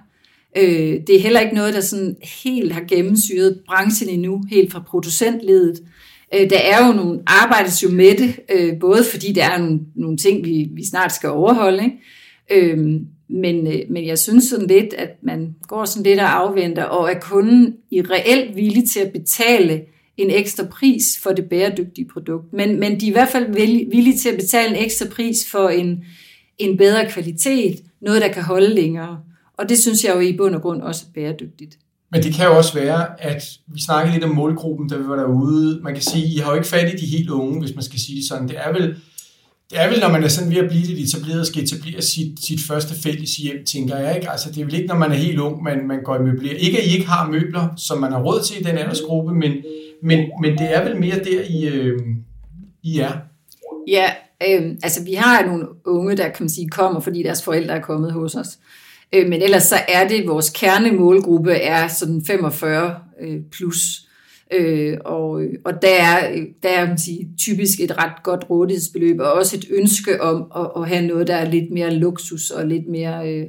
[0.57, 4.85] Øh, det er heller ikke noget, der sådan helt har gennemsyret branchen endnu, helt fra
[4.89, 5.83] producentledet.
[6.35, 9.81] Øh, der er jo nogle, arbejdes jo med det, øh, både fordi der er nogle,
[9.95, 12.71] nogle ting, vi, vi snart skal overholde, ikke?
[12.71, 16.85] Øh, men, øh, men jeg synes sådan lidt, at man går sådan lidt og afventer,
[16.85, 19.83] og er kunden i reelt villig til at betale
[20.17, 22.53] en ekstra pris for det bæredygtige produkt.
[22.53, 23.55] Men, men de er i hvert fald
[23.91, 26.05] villige til at betale en ekstra pris for en,
[26.59, 29.19] en bedre kvalitet, noget der kan holde længere.
[29.59, 31.79] Og det synes jeg jo i bund og grund også er bæredygtigt.
[32.13, 35.17] Men det kan jo også være, at vi snakkede lidt om målgruppen, da vi var
[35.17, 35.81] derude.
[35.83, 38.01] Man kan sige, I har jo ikke fat i de helt unge, hvis man skal
[38.01, 38.49] sige det sådan.
[38.49, 38.97] Det er vel,
[39.71, 42.03] det er vel når man er sådan ved at blive lidt etableret og skal etablere
[42.03, 44.17] sit, sit første fælles hjem, tænker jeg.
[44.17, 44.31] Ikke?
[44.31, 46.51] Altså, det er vel ikke, når man er helt ung, man, man går i møbler.
[46.51, 49.53] Ikke at I ikke har møbler, som man har råd til i den aldersgruppe, men,
[50.03, 52.01] men, men det er vel mere der, I, øh,
[52.83, 53.13] I er.
[53.89, 54.11] Ja,
[54.49, 57.81] øh, altså vi har nogle unge, der kan man sige, kommer, fordi deres forældre er
[57.81, 58.49] kommet hos os.
[58.49, 58.82] Øh,
[59.13, 64.09] men ellers så er det, vores kernemålgruppe er sådan 45 øh, plus.
[64.53, 69.33] Øh, og, og der er, der er man sige, typisk et ret godt rådighedsbeløb, og
[69.33, 72.89] også et ønske om at, at have noget, der er lidt mere luksus og lidt
[72.89, 73.47] mere øh,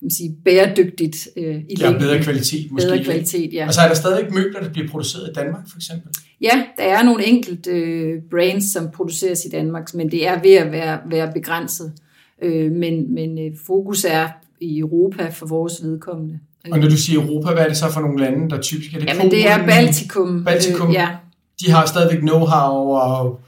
[0.00, 2.86] man sige, bæredygtigt øh, i Ja, bedre kvalitet måske.
[2.86, 3.64] Bedre kvalitet, ja.
[3.64, 6.10] Altså er der stadig møbler, der bliver produceret i Danmark, for eksempel?
[6.40, 10.54] Ja, der er nogle enkelte øh, brands, som produceres i Danmark, men det er ved
[10.54, 11.92] at være, være begrænset.
[12.42, 14.28] Øh, men men øh, fokus er
[14.60, 16.38] i Europa for vores vedkommende.
[16.72, 18.98] Og når du siger Europa, hvad er det så for nogle lande, der typisk er
[18.98, 20.44] det Jamen det er Baltikum.
[20.44, 21.08] Baltikum, øh, ja.
[21.60, 23.40] De har stadigvæk know-how og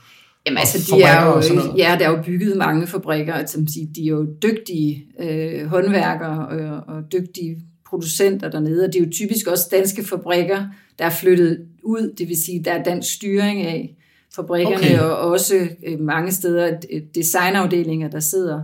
[0.47, 1.43] Jamen altså, de er jo,
[1.77, 3.61] ja, der er jo bygget mange fabrikker, altså,
[3.97, 7.57] de er jo dygtige øh, håndværkere og, og dygtige
[7.89, 10.65] producenter dernede, og det er jo typisk også danske fabrikker,
[10.99, 13.97] der er flyttet ud, det vil sige, der er dansk styring af
[14.37, 14.99] fabrikkerne, okay.
[14.99, 16.79] og også øh, mange steder
[17.15, 18.63] designafdelinger, der sidder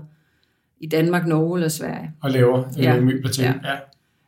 [0.80, 2.10] i Danmark, Norge eller Sverige.
[2.22, 3.00] Og laver øh, ja.
[3.00, 3.44] møbler til.
[3.44, 3.52] Ja.
[3.64, 3.76] ja.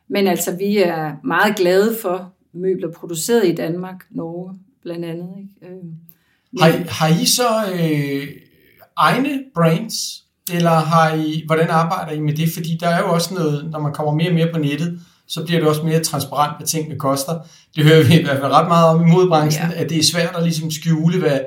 [0.09, 5.29] Men altså, vi er meget glade for møbler produceret i Danmark, Norge blandt andet.
[5.37, 5.73] Ikke?
[5.73, 5.83] Øh,
[6.61, 8.27] har, har I så øh,
[8.97, 12.49] egne brands, eller har I, hvordan arbejder I med det?
[12.53, 15.45] Fordi der er jo også noget, når man kommer mere og mere på nettet, så
[15.45, 17.33] bliver det også mere transparent, hvad tingene koster.
[17.75, 19.81] Det hører vi i hvert fald ret meget om i modbranchen, ja.
[19.81, 21.39] at det er svært at ligesom skjule, hvad,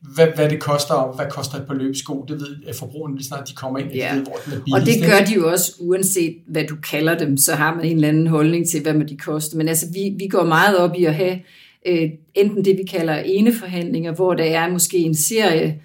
[0.00, 2.24] hvad, hvad det koster, og hvad koster et par løbesko.
[2.28, 4.10] Det ved forbrugerne lige snart de kommer ind, ja.
[4.12, 4.74] de ved, hvor den er billigst.
[4.74, 7.96] Og det gør de jo også, uanset hvad du kalder dem, så har man en
[7.96, 9.56] eller anden holdning til, hvad man de koster.
[9.56, 11.40] Men altså, vi, vi går meget op i at have
[11.86, 15.80] øh, enten det, vi kalder eneforhandlinger, hvor der er måske en serie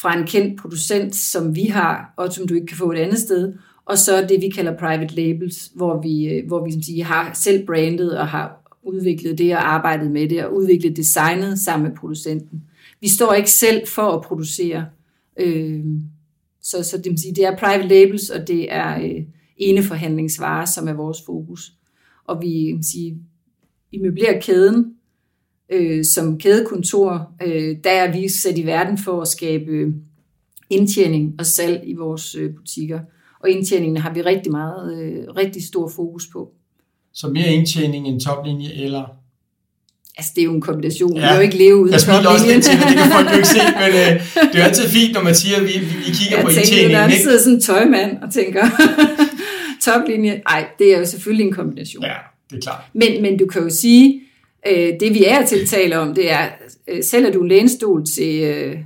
[0.00, 3.18] fra en kendt producent, som vi har, og som du ikke kan få et andet
[3.18, 3.52] sted,
[3.86, 7.30] og så det, vi kalder private labels, hvor vi, øh, hvor vi som siger, har
[7.34, 11.96] selv brandet og har udviklet det og arbejdet med det og udviklet designet sammen med
[11.96, 12.62] producenten.
[13.00, 14.86] Vi står ikke selv for at producere.
[15.40, 15.84] Øh,
[16.62, 19.22] så, så det, vil sige, det er private labels, og det er øh,
[19.56, 21.72] eneforhandlingsvarer, som er vores fokus.
[22.24, 23.18] Og vi sige,
[23.92, 24.94] i møblerer kæden,
[25.72, 29.94] øh, som kædekontor, øh, der er vi sat i verden for at skabe
[30.70, 33.00] indtjening og salg i vores øh, butikker.
[33.40, 36.52] Og indtjeningen har vi rigtig meget, øh, rigtig stor fokus på.
[37.12, 39.23] Så mere indtjening end toplinje, eller?
[40.16, 41.16] Altså, det er jo en kombination.
[41.16, 41.20] Ja.
[41.20, 41.92] Vi kan jo ikke leve uden.
[41.92, 44.54] Jeg smiler også lidt til det, det kan folk jo ikke se, men øh, det
[44.54, 46.60] er jo altid fint, når man siger, at vi, vi, vi kigger jeg på tænker,
[46.60, 47.00] indtjeningen.
[47.00, 47.22] Jeg ikke?
[47.22, 48.64] sidder sådan en tøjmand og tænker,
[49.84, 52.04] toplinje, nej, det er jo selvfølgelig en kombination.
[52.04, 52.14] Ja,
[52.50, 52.80] det er klart.
[52.92, 54.20] Men, men du kan jo sige,
[54.66, 56.48] øh, det vi er til tale om, det er,
[56.88, 58.76] øh, sælger du en lænestol til øh,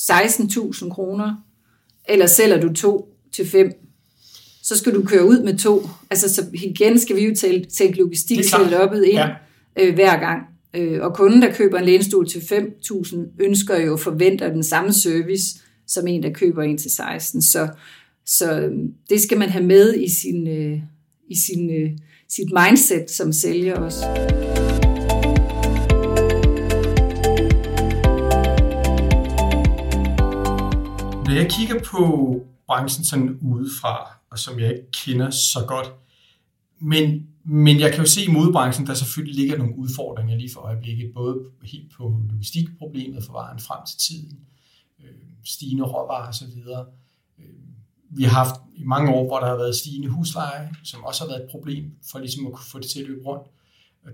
[0.00, 1.34] 16.000 kroner,
[2.08, 3.72] eller sælger du to til fem,
[4.62, 5.88] så skal du køre ud med to.
[6.10, 7.34] Altså så igen skal vi jo
[7.70, 8.70] tænke logistik klart.
[8.70, 9.28] setupet ind ja.
[9.78, 10.51] øh, hver gang.
[10.76, 15.60] Øh, og kunden, der køber en lænestol til 5.000, ønsker jo forventer den samme service,
[15.86, 17.42] som en, der køber en til 16.
[17.42, 17.68] Så,
[18.26, 20.78] så øhm, det skal man have med i sin, øh,
[21.28, 21.90] i sin, øh,
[22.28, 24.06] sit mindset som sælger også.
[31.26, 35.92] Når jeg kigger på branchen sådan udefra, og som jeg ikke kender så godt,
[36.80, 40.60] men, men jeg kan jo se i modebranchen, der selvfølgelig ligger nogle udfordringer lige for
[40.60, 44.38] øjeblikket, både helt på logistikproblemet for varen frem til tiden,
[45.00, 45.06] øh,
[45.44, 46.44] stigende råvarer osv.
[47.38, 47.44] Øh,
[48.10, 51.28] vi har haft i mange år, hvor der har været stigende husleje, som også har
[51.28, 53.46] været et problem for ligesom at kunne få det til at løbe rundt.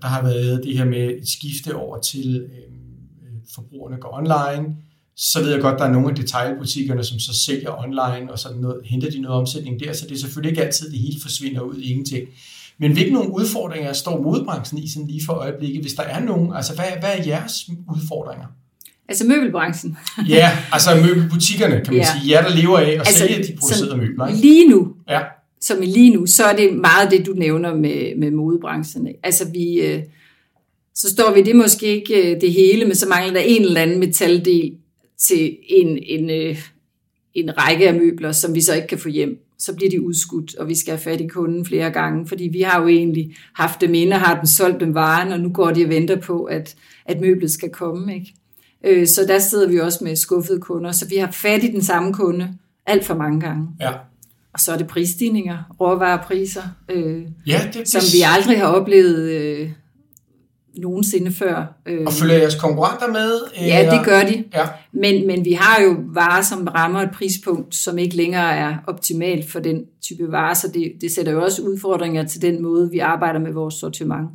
[0.03, 4.77] Der har været det her med et skifte over til øh, øh forbrugerne går online,
[5.17, 8.39] så ved jeg godt, at der er nogle af detaljbutikkerne, som så sælger online, og
[8.39, 11.21] så noget, henter de noget omsætning der, så det er selvfølgelig ikke altid, det hele
[11.21, 12.29] forsvinder ud i ingenting.
[12.81, 16.53] Men hvilke nogle udfordringer står modebranchen i sådan lige for øjeblikket, hvis der er nogen?
[16.57, 18.47] Altså, hvad, hvad er jeres udfordringer?
[19.09, 19.97] Altså møbelbranchen.
[20.29, 22.07] Ja, altså møbelbutikkerne, kan man Ja.
[22.23, 22.33] sige.
[22.33, 24.27] Jer, der lever af at Altså, sælge de producerede møbler.
[24.27, 24.41] Ikke?
[24.41, 25.21] Lige nu, Ja,
[25.61, 29.09] som i lige nu, så er det meget det, du nævner med, med modebranchen.
[29.23, 30.03] Altså vi, øh,
[30.95, 33.63] så står vi, det er måske ikke øh, det hele, men så mangler der en
[33.63, 34.73] eller anden metaldel
[35.19, 36.59] til en, en, øh,
[37.35, 39.39] en række af møbler, som vi så ikke kan få hjem.
[39.61, 42.61] Så bliver de udskudt, og vi skal have fat i kunden flere gange, fordi vi
[42.61, 45.71] har jo egentlig haft dem inde og har den solgt dem varen, og nu går
[45.71, 46.75] de og venter på, at,
[47.07, 48.15] at møblet skal komme.
[48.15, 48.35] Ikke?
[48.85, 51.83] Øh, Så der sidder vi også med skuffede kunder, så vi har fat i den
[51.83, 52.55] samme kunde
[52.87, 53.69] alt for mange gange.
[53.81, 53.91] ja.
[54.53, 59.31] Og så er det prisstigninger, råvarepriser, øh, Ja, det, som det, vi aldrig har oplevet
[59.31, 59.71] øh,
[60.77, 61.67] nogensinde før.
[61.87, 63.41] Øh, Og følger jeres konkurrenter med?
[63.57, 63.97] ja, eller?
[63.97, 64.45] det gør de.
[64.55, 64.67] Ja,
[65.01, 69.51] Men, men vi har jo varer, som rammer et prispunkt, som ikke længere er optimalt
[69.51, 72.99] for den type varer, så det, det sætter jo også udfordringer til den måde, vi
[72.99, 74.29] arbejder med vores sortiment.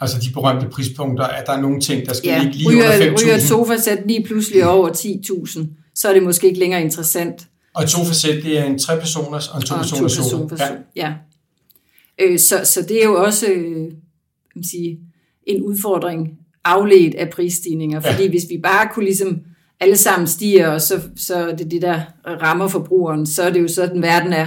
[0.00, 2.80] altså de berømte prispunkter, at der er nogle ting, der skal Ja, ligge lige under
[2.98, 3.46] ryger, ryger et 5.000.
[3.46, 7.46] sofasæt lige pludselig over 10.000, så er det måske ikke længere interessant.
[7.74, 10.28] Og et sofasæt, det er en tre-personers og en to-personers sofa.
[10.30, 10.66] to-personers Ja.
[10.66, 10.78] sofa.
[10.96, 11.12] Ja.
[12.20, 13.92] Øh, så, så det er jo også øh, kan
[14.54, 14.98] man sige,
[15.46, 16.30] en udfordring
[16.64, 18.12] afledt af prisstigninger, Ja.
[18.12, 19.40] fordi hvis vi bare kunne ligesom
[19.80, 23.62] alle sammen stiger, og så, så er det det, der rammer forbrugeren, så er det
[23.62, 24.46] jo sådan, verden er.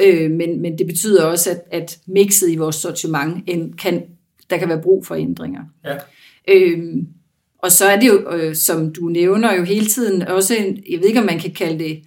[0.00, 4.02] Øh, men, men det betyder også, at, at mixet i vores sortiment en, kan,
[4.50, 5.62] der kan være brug for ændringer.
[5.84, 5.96] Ja.
[6.48, 7.06] Øhm,
[7.58, 11.00] og så er det jo, øh, som du nævner jo hele tiden, også en, jeg
[11.00, 12.02] ved ikke, om man kan kalde det,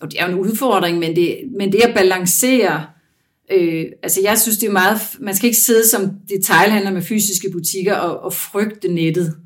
[0.00, 2.84] og det er jo en udfordring, men det, men det at balancere,
[3.52, 7.50] øh, altså jeg synes, det er meget, man skal ikke sidde som detailhandler med fysiske
[7.50, 9.36] butikker og, og frygte nettet,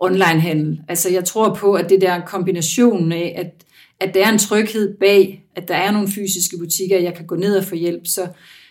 [0.00, 0.80] onlinehandel.
[0.88, 3.64] Altså jeg tror på, at det der kombinationen af, at,
[4.00, 7.36] at der er en tryghed bag, at der er nogle fysiske butikker, jeg kan gå
[7.36, 8.26] ned og få hjælp, så,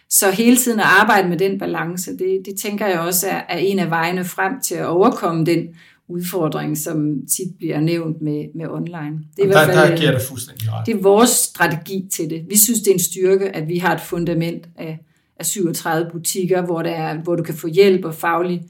[0.10, 3.58] så hele tiden at arbejde med den balance, det, det tænker jeg også er, er
[3.58, 5.68] en af vejene frem til at overkomme den
[6.08, 9.20] udfordring, som tit bliver nævnt med, med online.
[9.36, 10.86] Det er, i der, hvert fald, der giver jeg dig fuldstændig ret.
[10.86, 12.46] det er vores strategi til det.
[12.50, 15.00] Vi synes, det er en styrke, at vi har et fundament af,
[15.40, 18.62] af 37 butikker, hvor, der er, hvor du kan få hjælp og faglig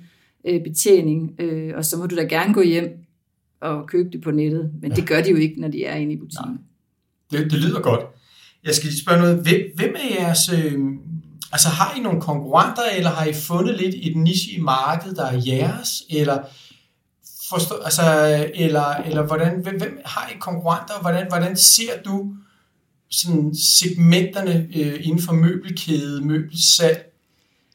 [0.48, 2.90] øh, betjening, øh, og så må du da gerne gå hjem
[3.62, 4.96] og købe det på nettet, men ja.
[4.96, 6.60] det gør de jo ikke, når de er inde i butikken.
[7.32, 8.02] Det, det lyder godt.
[8.64, 9.38] Jeg skal lige spørge noget.
[9.44, 10.50] Hvem, hvem er jeres...
[10.50, 10.80] Øh,
[11.52, 15.26] altså har I nogle konkurrenter, eller har I fundet lidt et niche i markedet, der
[15.26, 16.04] er jeres?
[16.10, 16.40] Eller,
[17.50, 18.04] forstå, altså,
[18.56, 20.94] eller, eller hvordan, hvem, hvem har I konkurrenter?
[21.02, 22.34] Hvordan, hvordan ser du
[23.12, 27.14] sådan segmenterne øh, inden for møbelkæde, møbelsalg?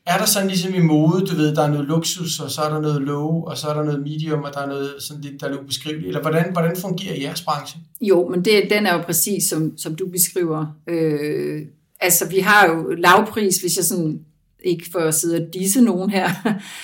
[0.07, 2.69] Er der sådan ligesom i mode, du ved, der er noget luksus, og så er
[2.69, 5.41] der noget low, og så er der noget medium, og der er noget sådan lidt,
[5.41, 6.07] der er ubeskriveligt?
[6.07, 7.81] Eller hvordan, hvordan fungerer jeres branche?
[8.01, 10.67] Jo, men det, den er jo præcis, som, som du beskriver.
[10.87, 11.62] Øh,
[12.01, 14.21] altså, vi har jo lavpris, hvis jeg sådan
[14.65, 16.29] ikke for at sidde og disse nogen her.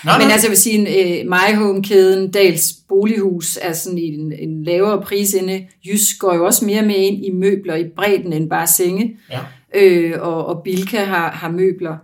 [0.04, 4.64] Nej, Men altså, jeg vil sige, øh, MyHome-kæden, Dals Bolighus, er sådan i en, en
[4.64, 5.66] lavere pris inde.
[5.87, 9.16] Jysk går jo også mere med ind i møbler i bredden end bare senge.
[9.31, 9.40] Ja.
[9.74, 11.96] Øh, og, og Bilka har, har møbler.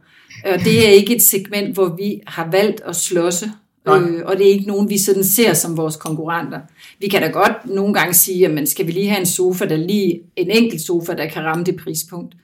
[0.45, 3.51] Og det er ikke et segment, hvor vi har valgt at slåsse
[3.89, 6.61] Øh, og det er ikke nogen, vi sådan ser som vores konkurrenter.
[7.01, 9.65] Vi kan da godt nogle gange sige, at man skal vi lige have en sofa,
[9.65, 12.35] der lige en enkelt sofa, der kan ramme det prispunkt.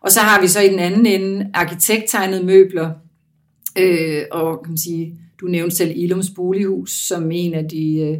[0.00, 2.90] Og så har vi så i den anden ende arkitekttegnede møbler,
[3.78, 8.18] øh, og kan man sige, du nævnte selv Ilums Bolighus som en af, de, øh,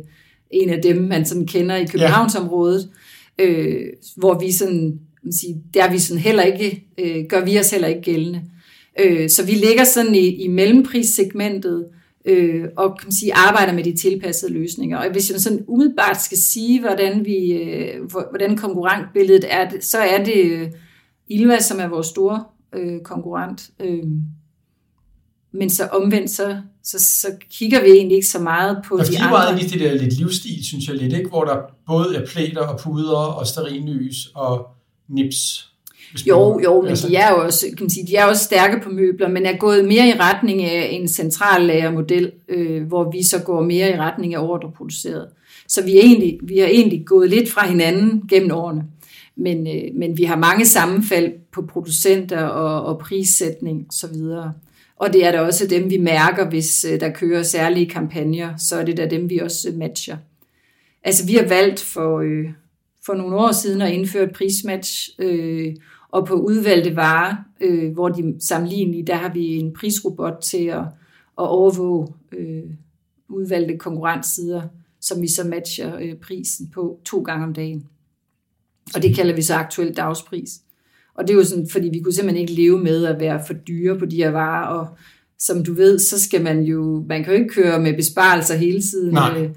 [0.51, 2.91] en af dem, man sådan kender i Københavnsområdet,
[3.39, 7.71] øh, hvor vi sådan, man siger, der vi sådan heller ikke, øh, gør vi os
[7.71, 8.43] heller ikke gældende.
[9.01, 11.87] Øh, så vi ligger sådan i, i mellemprissegmentet,
[12.25, 14.99] øh, og kan man sige, arbejder med de tilpassede løsninger.
[14.99, 20.25] Og hvis jeg sådan umiddelbart skal sige, hvordan, vi, øh, hvordan konkurrentbilledet er, så er
[20.25, 20.71] det øh,
[21.29, 23.71] Ilva, som er vores store øh, konkurrent.
[23.81, 24.05] Øh,
[25.55, 29.19] men så omvendt, så, så, så kigger vi egentlig ikke så meget på der de
[29.19, 29.37] andre.
[29.37, 31.29] Der er det der lidt livsstil, synes jeg lidt, ikke?
[31.29, 34.67] hvor der både er plater og puder og sterinlys og
[35.09, 35.72] nips.
[36.27, 37.09] Jo, jo, men altså.
[37.09, 39.57] de er jo også, kan man sige, de er også stærke på møbler, men er
[39.57, 44.35] gået mere i retning af en centrallagermodel, øh, hvor vi så går mere i retning
[44.35, 45.29] af ordreproduceret.
[45.69, 48.85] Så vi, er egentlig, vi har egentlig gået lidt fra hinanden gennem årene.
[49.37, 54.17] Men, øh, men vi har mange sammenfald på producenter og, og prissætning osv.
[54.97, 58.77] Og det er da også dem, vi mærker, hvis øh, der kører særlige kampagner, så
[58.77, 60.17] er det da dem, vi også matcher.
[61.05, 62.45] Altså vi har valgt for, øh,
[63.07, 65.75] for nogle år siden at indføre et prismatch, øh,
[66.13, 70.85] og på udvalgte varer, øh, hvor de sammenlignelige, der har vi en prisrobot til at,
[71.39, 72.63] at overvåge øh,
[73.29, 74.63] udvalgte konkurrentsider,
[75.01, 77.87] som vi så matcher øh, prisen på to gange om dagen.
[78.95, 80.51] Og det kalder vi så aktuel dagspris.
[81.15, 83.55] Og det er jo sådan, fordi vi kunne simpelthen ikke leve med at være for
[83.55, 84.89] dyre på de her varer, og
[85.39, 88.81] som du ved, så skal man jo, man kan jo ikke køre med besparelser hele
[88.81, 89.13] tiden.
[89.15, 89.51] Nej.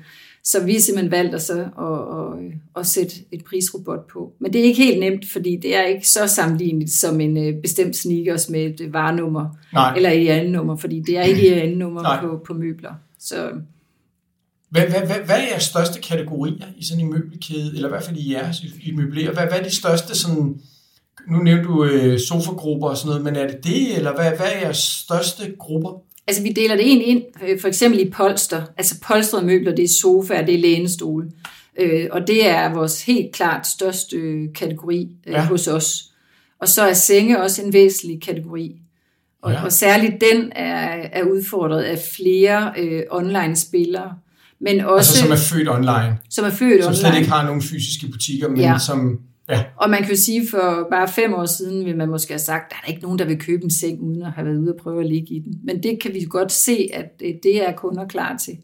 [0.45, 4.33] Øh, så vi har simpelthen valgt at, så, at, at, at sætte et prisrobot på.
[4.39, 7.61] Men det er ikke helt nemt, fordi det er ikke så sammenligneligt som en øh,
[7.61, 9.95] bestemt sneakers med et varenummer, Nej.
[9.95, 12.93] eller et andet nummer, fordi det er ikke et andet nummer på, på møbler.
[13.19, 13.51] Så,
[14.69, 18.03] hvad, hvad, hvad, hvad er jeres største kategorier i sådan en møbelkæde, eller i hvert
[18.03, 19.33] fald i jeres i, i møbler?
[19.33, 20.61] Hvad, hvad er de største sådan,
[21.31, 24.47] nu nævnte du øh, sofagrupper og sådan noget, men er det det, eller hvad, hvad
[24.53, 26.04] er jeres største grupper?
[26.27, 28.63] Altså vi deler det egentlig ind, øh, for eksempel i polster.
[28.77, 31.31] Altså polstrede møbler, det er sofaer, det er lænestole.
[31.79, 35.45] Øh, og det er vores helt klart største øh, kategori øh, ja.
[35.45, 36.03] hos os.
[36.61, 38.75] Og så er senge også en væsentlig kategori.
[39.41, 39.63] Og, ja.
[39.63, 44.13] og særligt den er, er udfordret af flere øh, online-spillere.
[44.59, 46.17] Men også, altså som er født online.
[46.29, 46.95] Som er født som online.
[46.95, 48.77] Som slet ikke har nogen fysiske butikker, men ja.
[48.77, 49.63] som Ja.
[49.77, 52.71] Og man kan jo sige, for bare fem år siden vil man måske have sagt,
[52.71, 54.77] der er ikke nogen, der vil købe en seng, uden at have været ude og
[54.77, 55.59] prøve at ligge i den.
[55.63, 58.57] Men det kan vi godt se, at det er kunder klar til.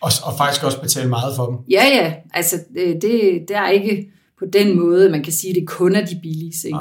[0.00, 1.56] Og, og faktisk også betale meget for dem.
[1.70, 2.14] Ja, ja.
[2.34, 3.02] Altså, det,
[3.48, 6.56] det er ikke på den måde, man kan sige, at det kun er de billige
[6.56, 6.80] senge.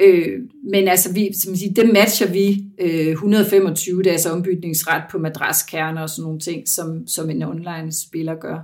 [0.00, 5.18] Øh, men altså, vi, som man siger, det matcher vi øh, 125 dages ombytningsret på
[5.18, 8.58] madraskerner og sådan nogle ting, som, som en online spiller gør.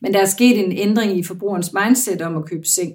[0.00, 2.92] Men der er sket en ændring i forbrugerens mindset om at købe seng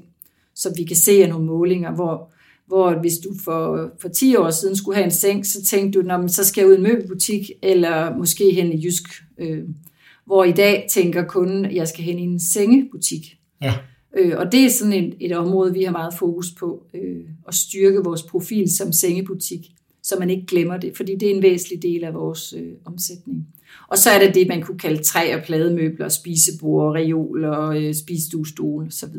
[0.60, 2.32] så vi kan se af nogle målinger, hvor,
[2.68, 6.06] hvor hvis du for, for 10 år siden skulle have en seng, så tænkte du,
[6.06, 9.04] Nå, så skal jeg ud i en møbelbutik, eller måske hen i Jysk.
[9.38, 9.64] Øh,
[10.26, 13.38] hvor i dag tænker kunden, at jeg skal hen i en sengebutik.
[13.62, 13.74] Ja.
[14.18, 17.56] Øh, og det er sådan et, et område, vi har meget fokus på, øh, at
[17.56, 19.68] styrke vores profil som sengebutik,
[20.04, 23.48] så man ikke glemmer det, fordi det er en væsentlig del af vores øh, omsætning.
[23.88, 28.88] Og så er det det, man kunne kalde træ- og plademøbler, spisebord, reoler, øh, spisestuestol
[28.88, 29.16] osv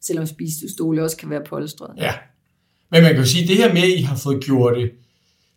[0.00, 1.94] selvom spisestole også kan være polstret.
[1.96, 2.12] Ja,
[2.90, 4.90] men man kan jo sige, at det her med, at I har fået gjort det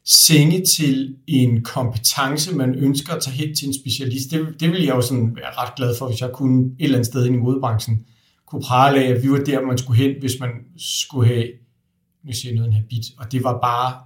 [0.05, 4.83] senge til en kompetence, man ønsker at tage hen til en specialist, det, det vil
[4.83, 7.29] jeg jo sådan være ret glad for, hvis jeg kunne et eller andet sted i
[7.29, 8.05] modebranchen
[8.45, 11.47] kunne prale af, at vi var der, man skulle hen, hvis man skulle have,
[12.25, 13.99] nu siger jeg noget, en habit, og det var bare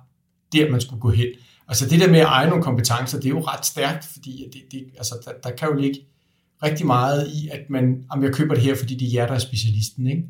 [0.54, 1.28] der, man skulle gå hen.
[1.68, 4.62] Altså det der med at eje nogle kompetencer, det er jo ret stærkt, fordi det,
[4.72, 6.00] det, altså, der, der kan jo ligge
[6.66, 9.34] rigtig meget i, at man, om jeg køber det her, fordi det er jer, der
[9.34, 10.24] er specialisten, ikke?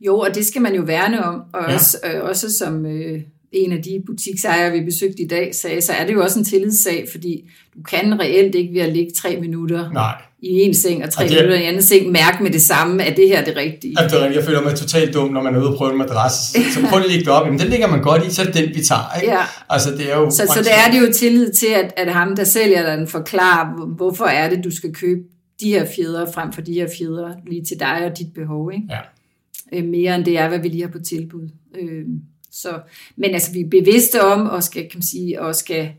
[0.00, 1.74] Jo, og det skal man jo værne om, og ja.
[1.74, 3.20] også, øh, også som øh,
[3.52, 6.44] en af de butiksejere, vi besøgte i dag, sagde, så er det jo også en
[6.44, 10.14] tillidssag, fordi du kan reelt ikke ved at ligge tre minutter Nej.
[10.42, 12.62] i en seng, og tre og det, minutter i en anden seng, mærke med det
[12.62, 13.94] samme, at det her er det rigtige.
[13.98, 16.58] Altså, jeg føler mig totalt dum, når man er ude og prøve en madras, så,
[16.74, 18.46] så prøv lige at lægge det op, jamen den ligger man godt i, så er
[18.46, 19.34] det den, vi tager, ikke?
[19.34, 19.42] Ja.
[19.68, 22.36] Altså, det er jo så, så der er det jo tillid til, at, at ham,
[22.36, 25.20] der sælger den, forklarer, hvorfor er det, du skal købe
[25.60, 28.72] de her fjeder frem for de her fjeder lige til dig og dit behov.
[28.72, 28.86] Ikke?
[28.90, 29.00] Ja.
[29.72, 31.48] Øh, mere end det er, hvad vi lige har på tilbud.
[31.74, 32.06] Øh,
[32.50, 32.80] så,
[33.16, 35.92] men altså, vi er bevidste om, og skal, kan man sige, og skal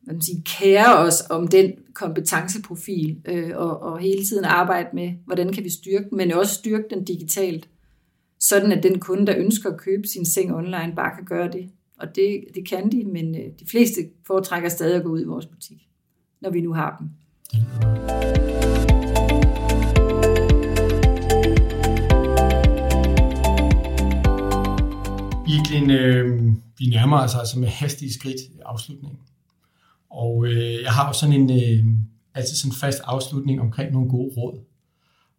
[0.00, 5.12] hvad man sige, kære os om den kompetenceprofil, øh, og, og hele tiden arbejde med,
[5.26, 7.68] hvordan kan vi styrke den, men også styrke den digitalt,
[8.40, 11.70] sådan at den kunde, der ønsker at købe sin seng online, bare kan gøre det.
[11.98, 15.24] Og det, det kan de, men øh, de fleste foretrækker stadig at gå ud i
[15.24, 15.88] vores butik
[16.44, 17.08] når vi nu har dem.
[25.48, 26.42] Iglin, øh,
[26.78, 29.18] vi nærmer os altså med hastige skridt afslutningen.
[30.10, 31.84] Og øh, jeg har jo sådan en, øh,
[32.34, 34.58] altid sådan en fast afslutning omkring nogle gode råd.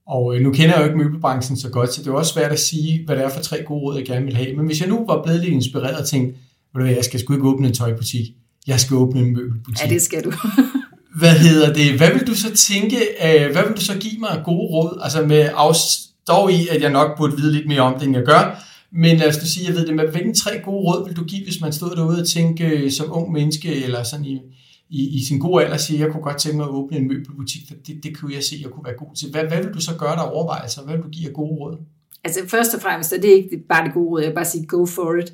[0.08, 2.52] Og øh, nu kender jeg jo ikke møbelbranchen så godt, så det er også svært
[2.52, 4.56] at sige, hvad det er for tre gode råd, jeg gerne vil have.
[4.56, 6.40] Men hvis jeg nu var blevet lidt inspireret og tænkte,
[6.74, 8.26] ved du hvad, jeg skal sgu ikke åbne en tøjbutik,
[8.68, 9.86] jeg skal åbne en møbelbutik.
[9.86, 10.32] Ja, det skal du.
[11.20, 11.98] hvad hedder det?
[11.98, 15.00] Hvad vil du så tænke, øh, hvad vil du så give mig gode råd?
[15.04, 18.26] Altså med afstår i, at jeg nok burde vide lidt mere om det, end jeg
[18.26, 18.64] gør.
[18.92, 21.24] Men lad os nu sige, jeg ved det, men hvilken tre gode råd vil du
[21.24, 24.42] give, hvis man stod derude og tænkte øh, som ung menneske, eller sådan i,
[24.90, 27.62] i, i sin gode alder siger, jeg kunne godt tænke mig at åbne en møbelbutik,
[27.68, 29.32] for det, det kunne jeg se, jeg kunne være god til.
[29.32, 30.64] Hvad, hvad vil du så gøre der overvejelser?
[30.64, 31.78] Altså, hvad vil du give af gode råd?
[32.24, 34.66] Altså først og fremmest, er det ikke bare det gode råd, jeg vil bare sige,
[34.66, 35.34] go for it.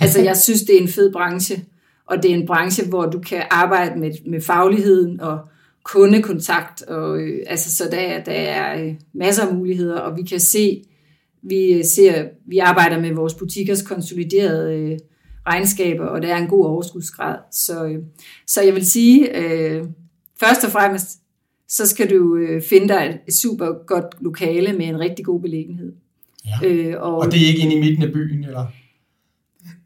[0.00, 1.64] altså jeg synes, det er en fed branche,
[2.06, 5.38] og det er en branche, hvor du kan arbejde med, med fagligheden og
[5.84, 10.40] kundekontakt, og øh, altså, så der, der er øh, masser af muligheder, og vi kan
[10.40, 10.82] se,
[11.42, 14.98] vi øh, ser, vi arbejder med vores butikkers konsoliderede øh,
[15.46, 17.36] regnskaber, og der er en god overskudsgrad.
[17.52, 17.98] Så, øh,
[18.46, 19.84] så jeg vil sige, øh,
[20.40, 21.08] først og fremmest,
[21.68, 25.92] så skal du øh, finde dig et super godt lokale med en rigtig god beliggenhed.
[26.46, 26.68] Ja.
[26.68, 28.66] Øh, og, og det er ikke inde i midten af byen, eller?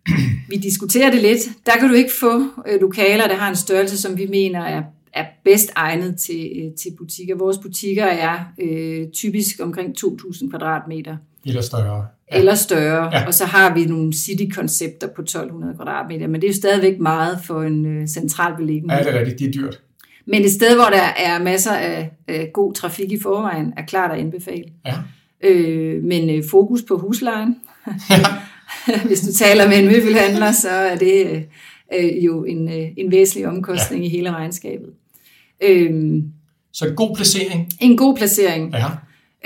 [0.51, 1.39] vi diskuterer det lidt.
[1.67, 4.83] Der kan du ikke få øh, lokaler, der har en størrelse, som vi mener er,
[5.15, 7.37] er bedst egnet til, øh, til butikker.
[7.37, 11.17] Vores butikker er øh, typisk omkring 2.000 kvadratmeter.
[11.47, 12.07] Eller større.
[12.33, 12.39] Ja.
[12.39, 13.19] Eller større.
[13.19, 13.27] Ja.
[13.27, 17.39] Og så har vi nogle city-koncepter på 1.200 kvadratmeter, men det er jo stadigvæk meget
[17.45, 18.99] for en øh, central beliggenhed.
[18.99, 19.39] Ja, det er rigtigt.
[19.39, 19.81] Det er dyrt.
[20.27, 24.13] Men et sted, hvor der er masser af øh, god trafik i forvejen, er klart
[24.13, 24.65] at anbefale.
[24.87, 24.95] Ja.
[25.45, 27.57] Øh, men øh, fokus på huslejen.
[27.87, 28.17] Ja.
[29.07, 31.47] Hvis du taler med en møbelhandler, så er det
[31.99, 34.09] øh, jo en, øh, en væsentlig omkostning ja.
[34.09, 34.91] i hele regnskabet.
[35.63, 36.23] Øh,
[36.73, 37.69] så en god placering.
[37.81, 38.75] En god placering.
[38.75, 38.87] Ja.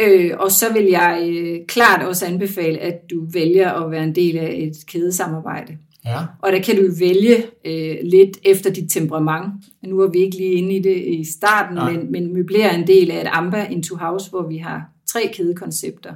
[0.00, 4.14] Øh, og så vil jeg øh, klart også anbefale, at du vælger at være en
[4.14, 5.76] del af et kædesamarbejde.
[6.06, 6.18] Ja.
[6.42, 9.52] Og der kan du vælge øh, lidt efter dit temperament.
[9.82, 13.10] Nu er vi ikke lige inde i det i starten, men, men møblerer en del
[13.10, 16.14] af et Amba Into House, hvor vi har tre kædekoncepter.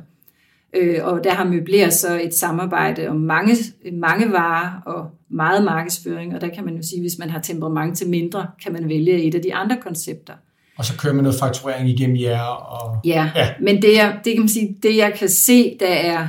[0.76, 3.56] Øh, og der har møbleret så et samarbejde om mange,
[3.92, 7.98] mange varer og meget markedsføring, og der kan man jo sige, hvis man har temperament
[7.98, 10.34] til mindre, kan man vælge et af de andre koncepter.
[10.78, 12.42] Og så kører man noget fakturering igennem jer.
[12.42, 13.00] Og...
[13.04, 16.28] Ja, ja, men det, jeg, det, kan man sige, det jeg kan se, der er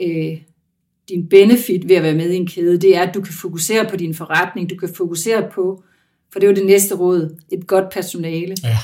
[0.00, 0.38] øh,
[1.08, 3.84] din benefit ved at være med i en kæde, det er, at du kan fokusere
[3.90, 5.82] på din forretning, du kan fokusere på,
[6.32, 8.54] for det er jo det næste råd, et godt personale.
[8.64, 8.78] Ja.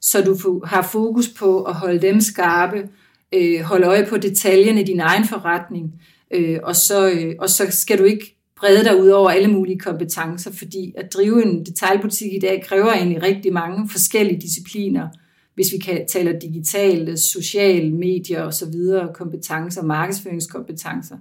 [0.00, 2.88] Så du har fokus på at holde dem skarpe,
[3.34, 5.94] øh, holde øje på detaljerne i din egen forretning,
[6.30, 9.78] øh, og, så, øh, og så skal du ikke brede dig ud over alle mulige
[9.78, 15.08] kompetencer, fordi at drive en detailbutik i dag kræver egentlig rigtig mange forskellige discipliner,
[15.54, 21.16] hvis vi kan tale digitale, sociale medier og så videre, kompetencer, markedsføringskompetencer.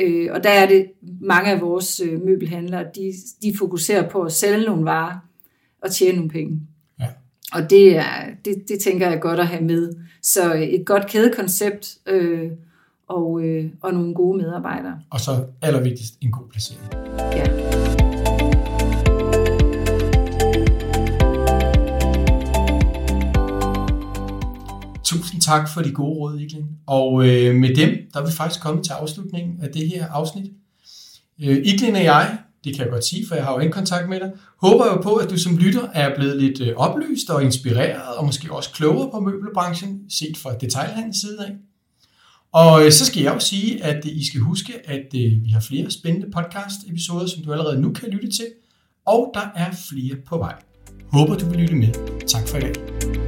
[0.00, 0.86] Øh, og der er det
[1.20, 5.18] mange af vores øh, møbelhandlere, de, de fokuserer på at sælge nogle varer
[5.82, 6.60] og tjene nogle penge.
[7.52, 9.92] Og det, er, det, det tænker jeg godt at have med.
[10.22, 12.50] Så øh, et godt kædekoncept øh,
[13.08, 14.98] og, øh, og nogle gode medarbejdere.
[15.10, 16.82] Og så allervigtigst en god placering.
[17.32, 17.46] Ja.
[25.04, 26.68] Tusind tak for de gode råd, Ikling.
[26.86, 30.52] Og øh, med dem, der er vi faktisk kommet til afslutningen af det her afsnit.
[31.42, 34.08] Øh, Ikling og jeg det kan jeg godt sige, for jeg har jo ikke kontakt
[34.08, 34.30] med dig.
[34.60, 38.24] Håber jo på, at du som lytter er blevet lidt øh, oplyst og inspireret, og
[38.24, 41.52] måske også klogere på møbelbranchen, set fra detaljhandels side af.
[42.52, 45.60] Og øh, så skal jeg jo sige, at øh, I skal huske, at vi har
[45.60, 48.46] flere spændende podcast-episoder, som du allerede nu kan lytte til,
[49.06, 50.54] og der er flere på vej.
[51.12, 51.92] Håber du vil lytte med.
[52.26, 53.25] Tak for i dag.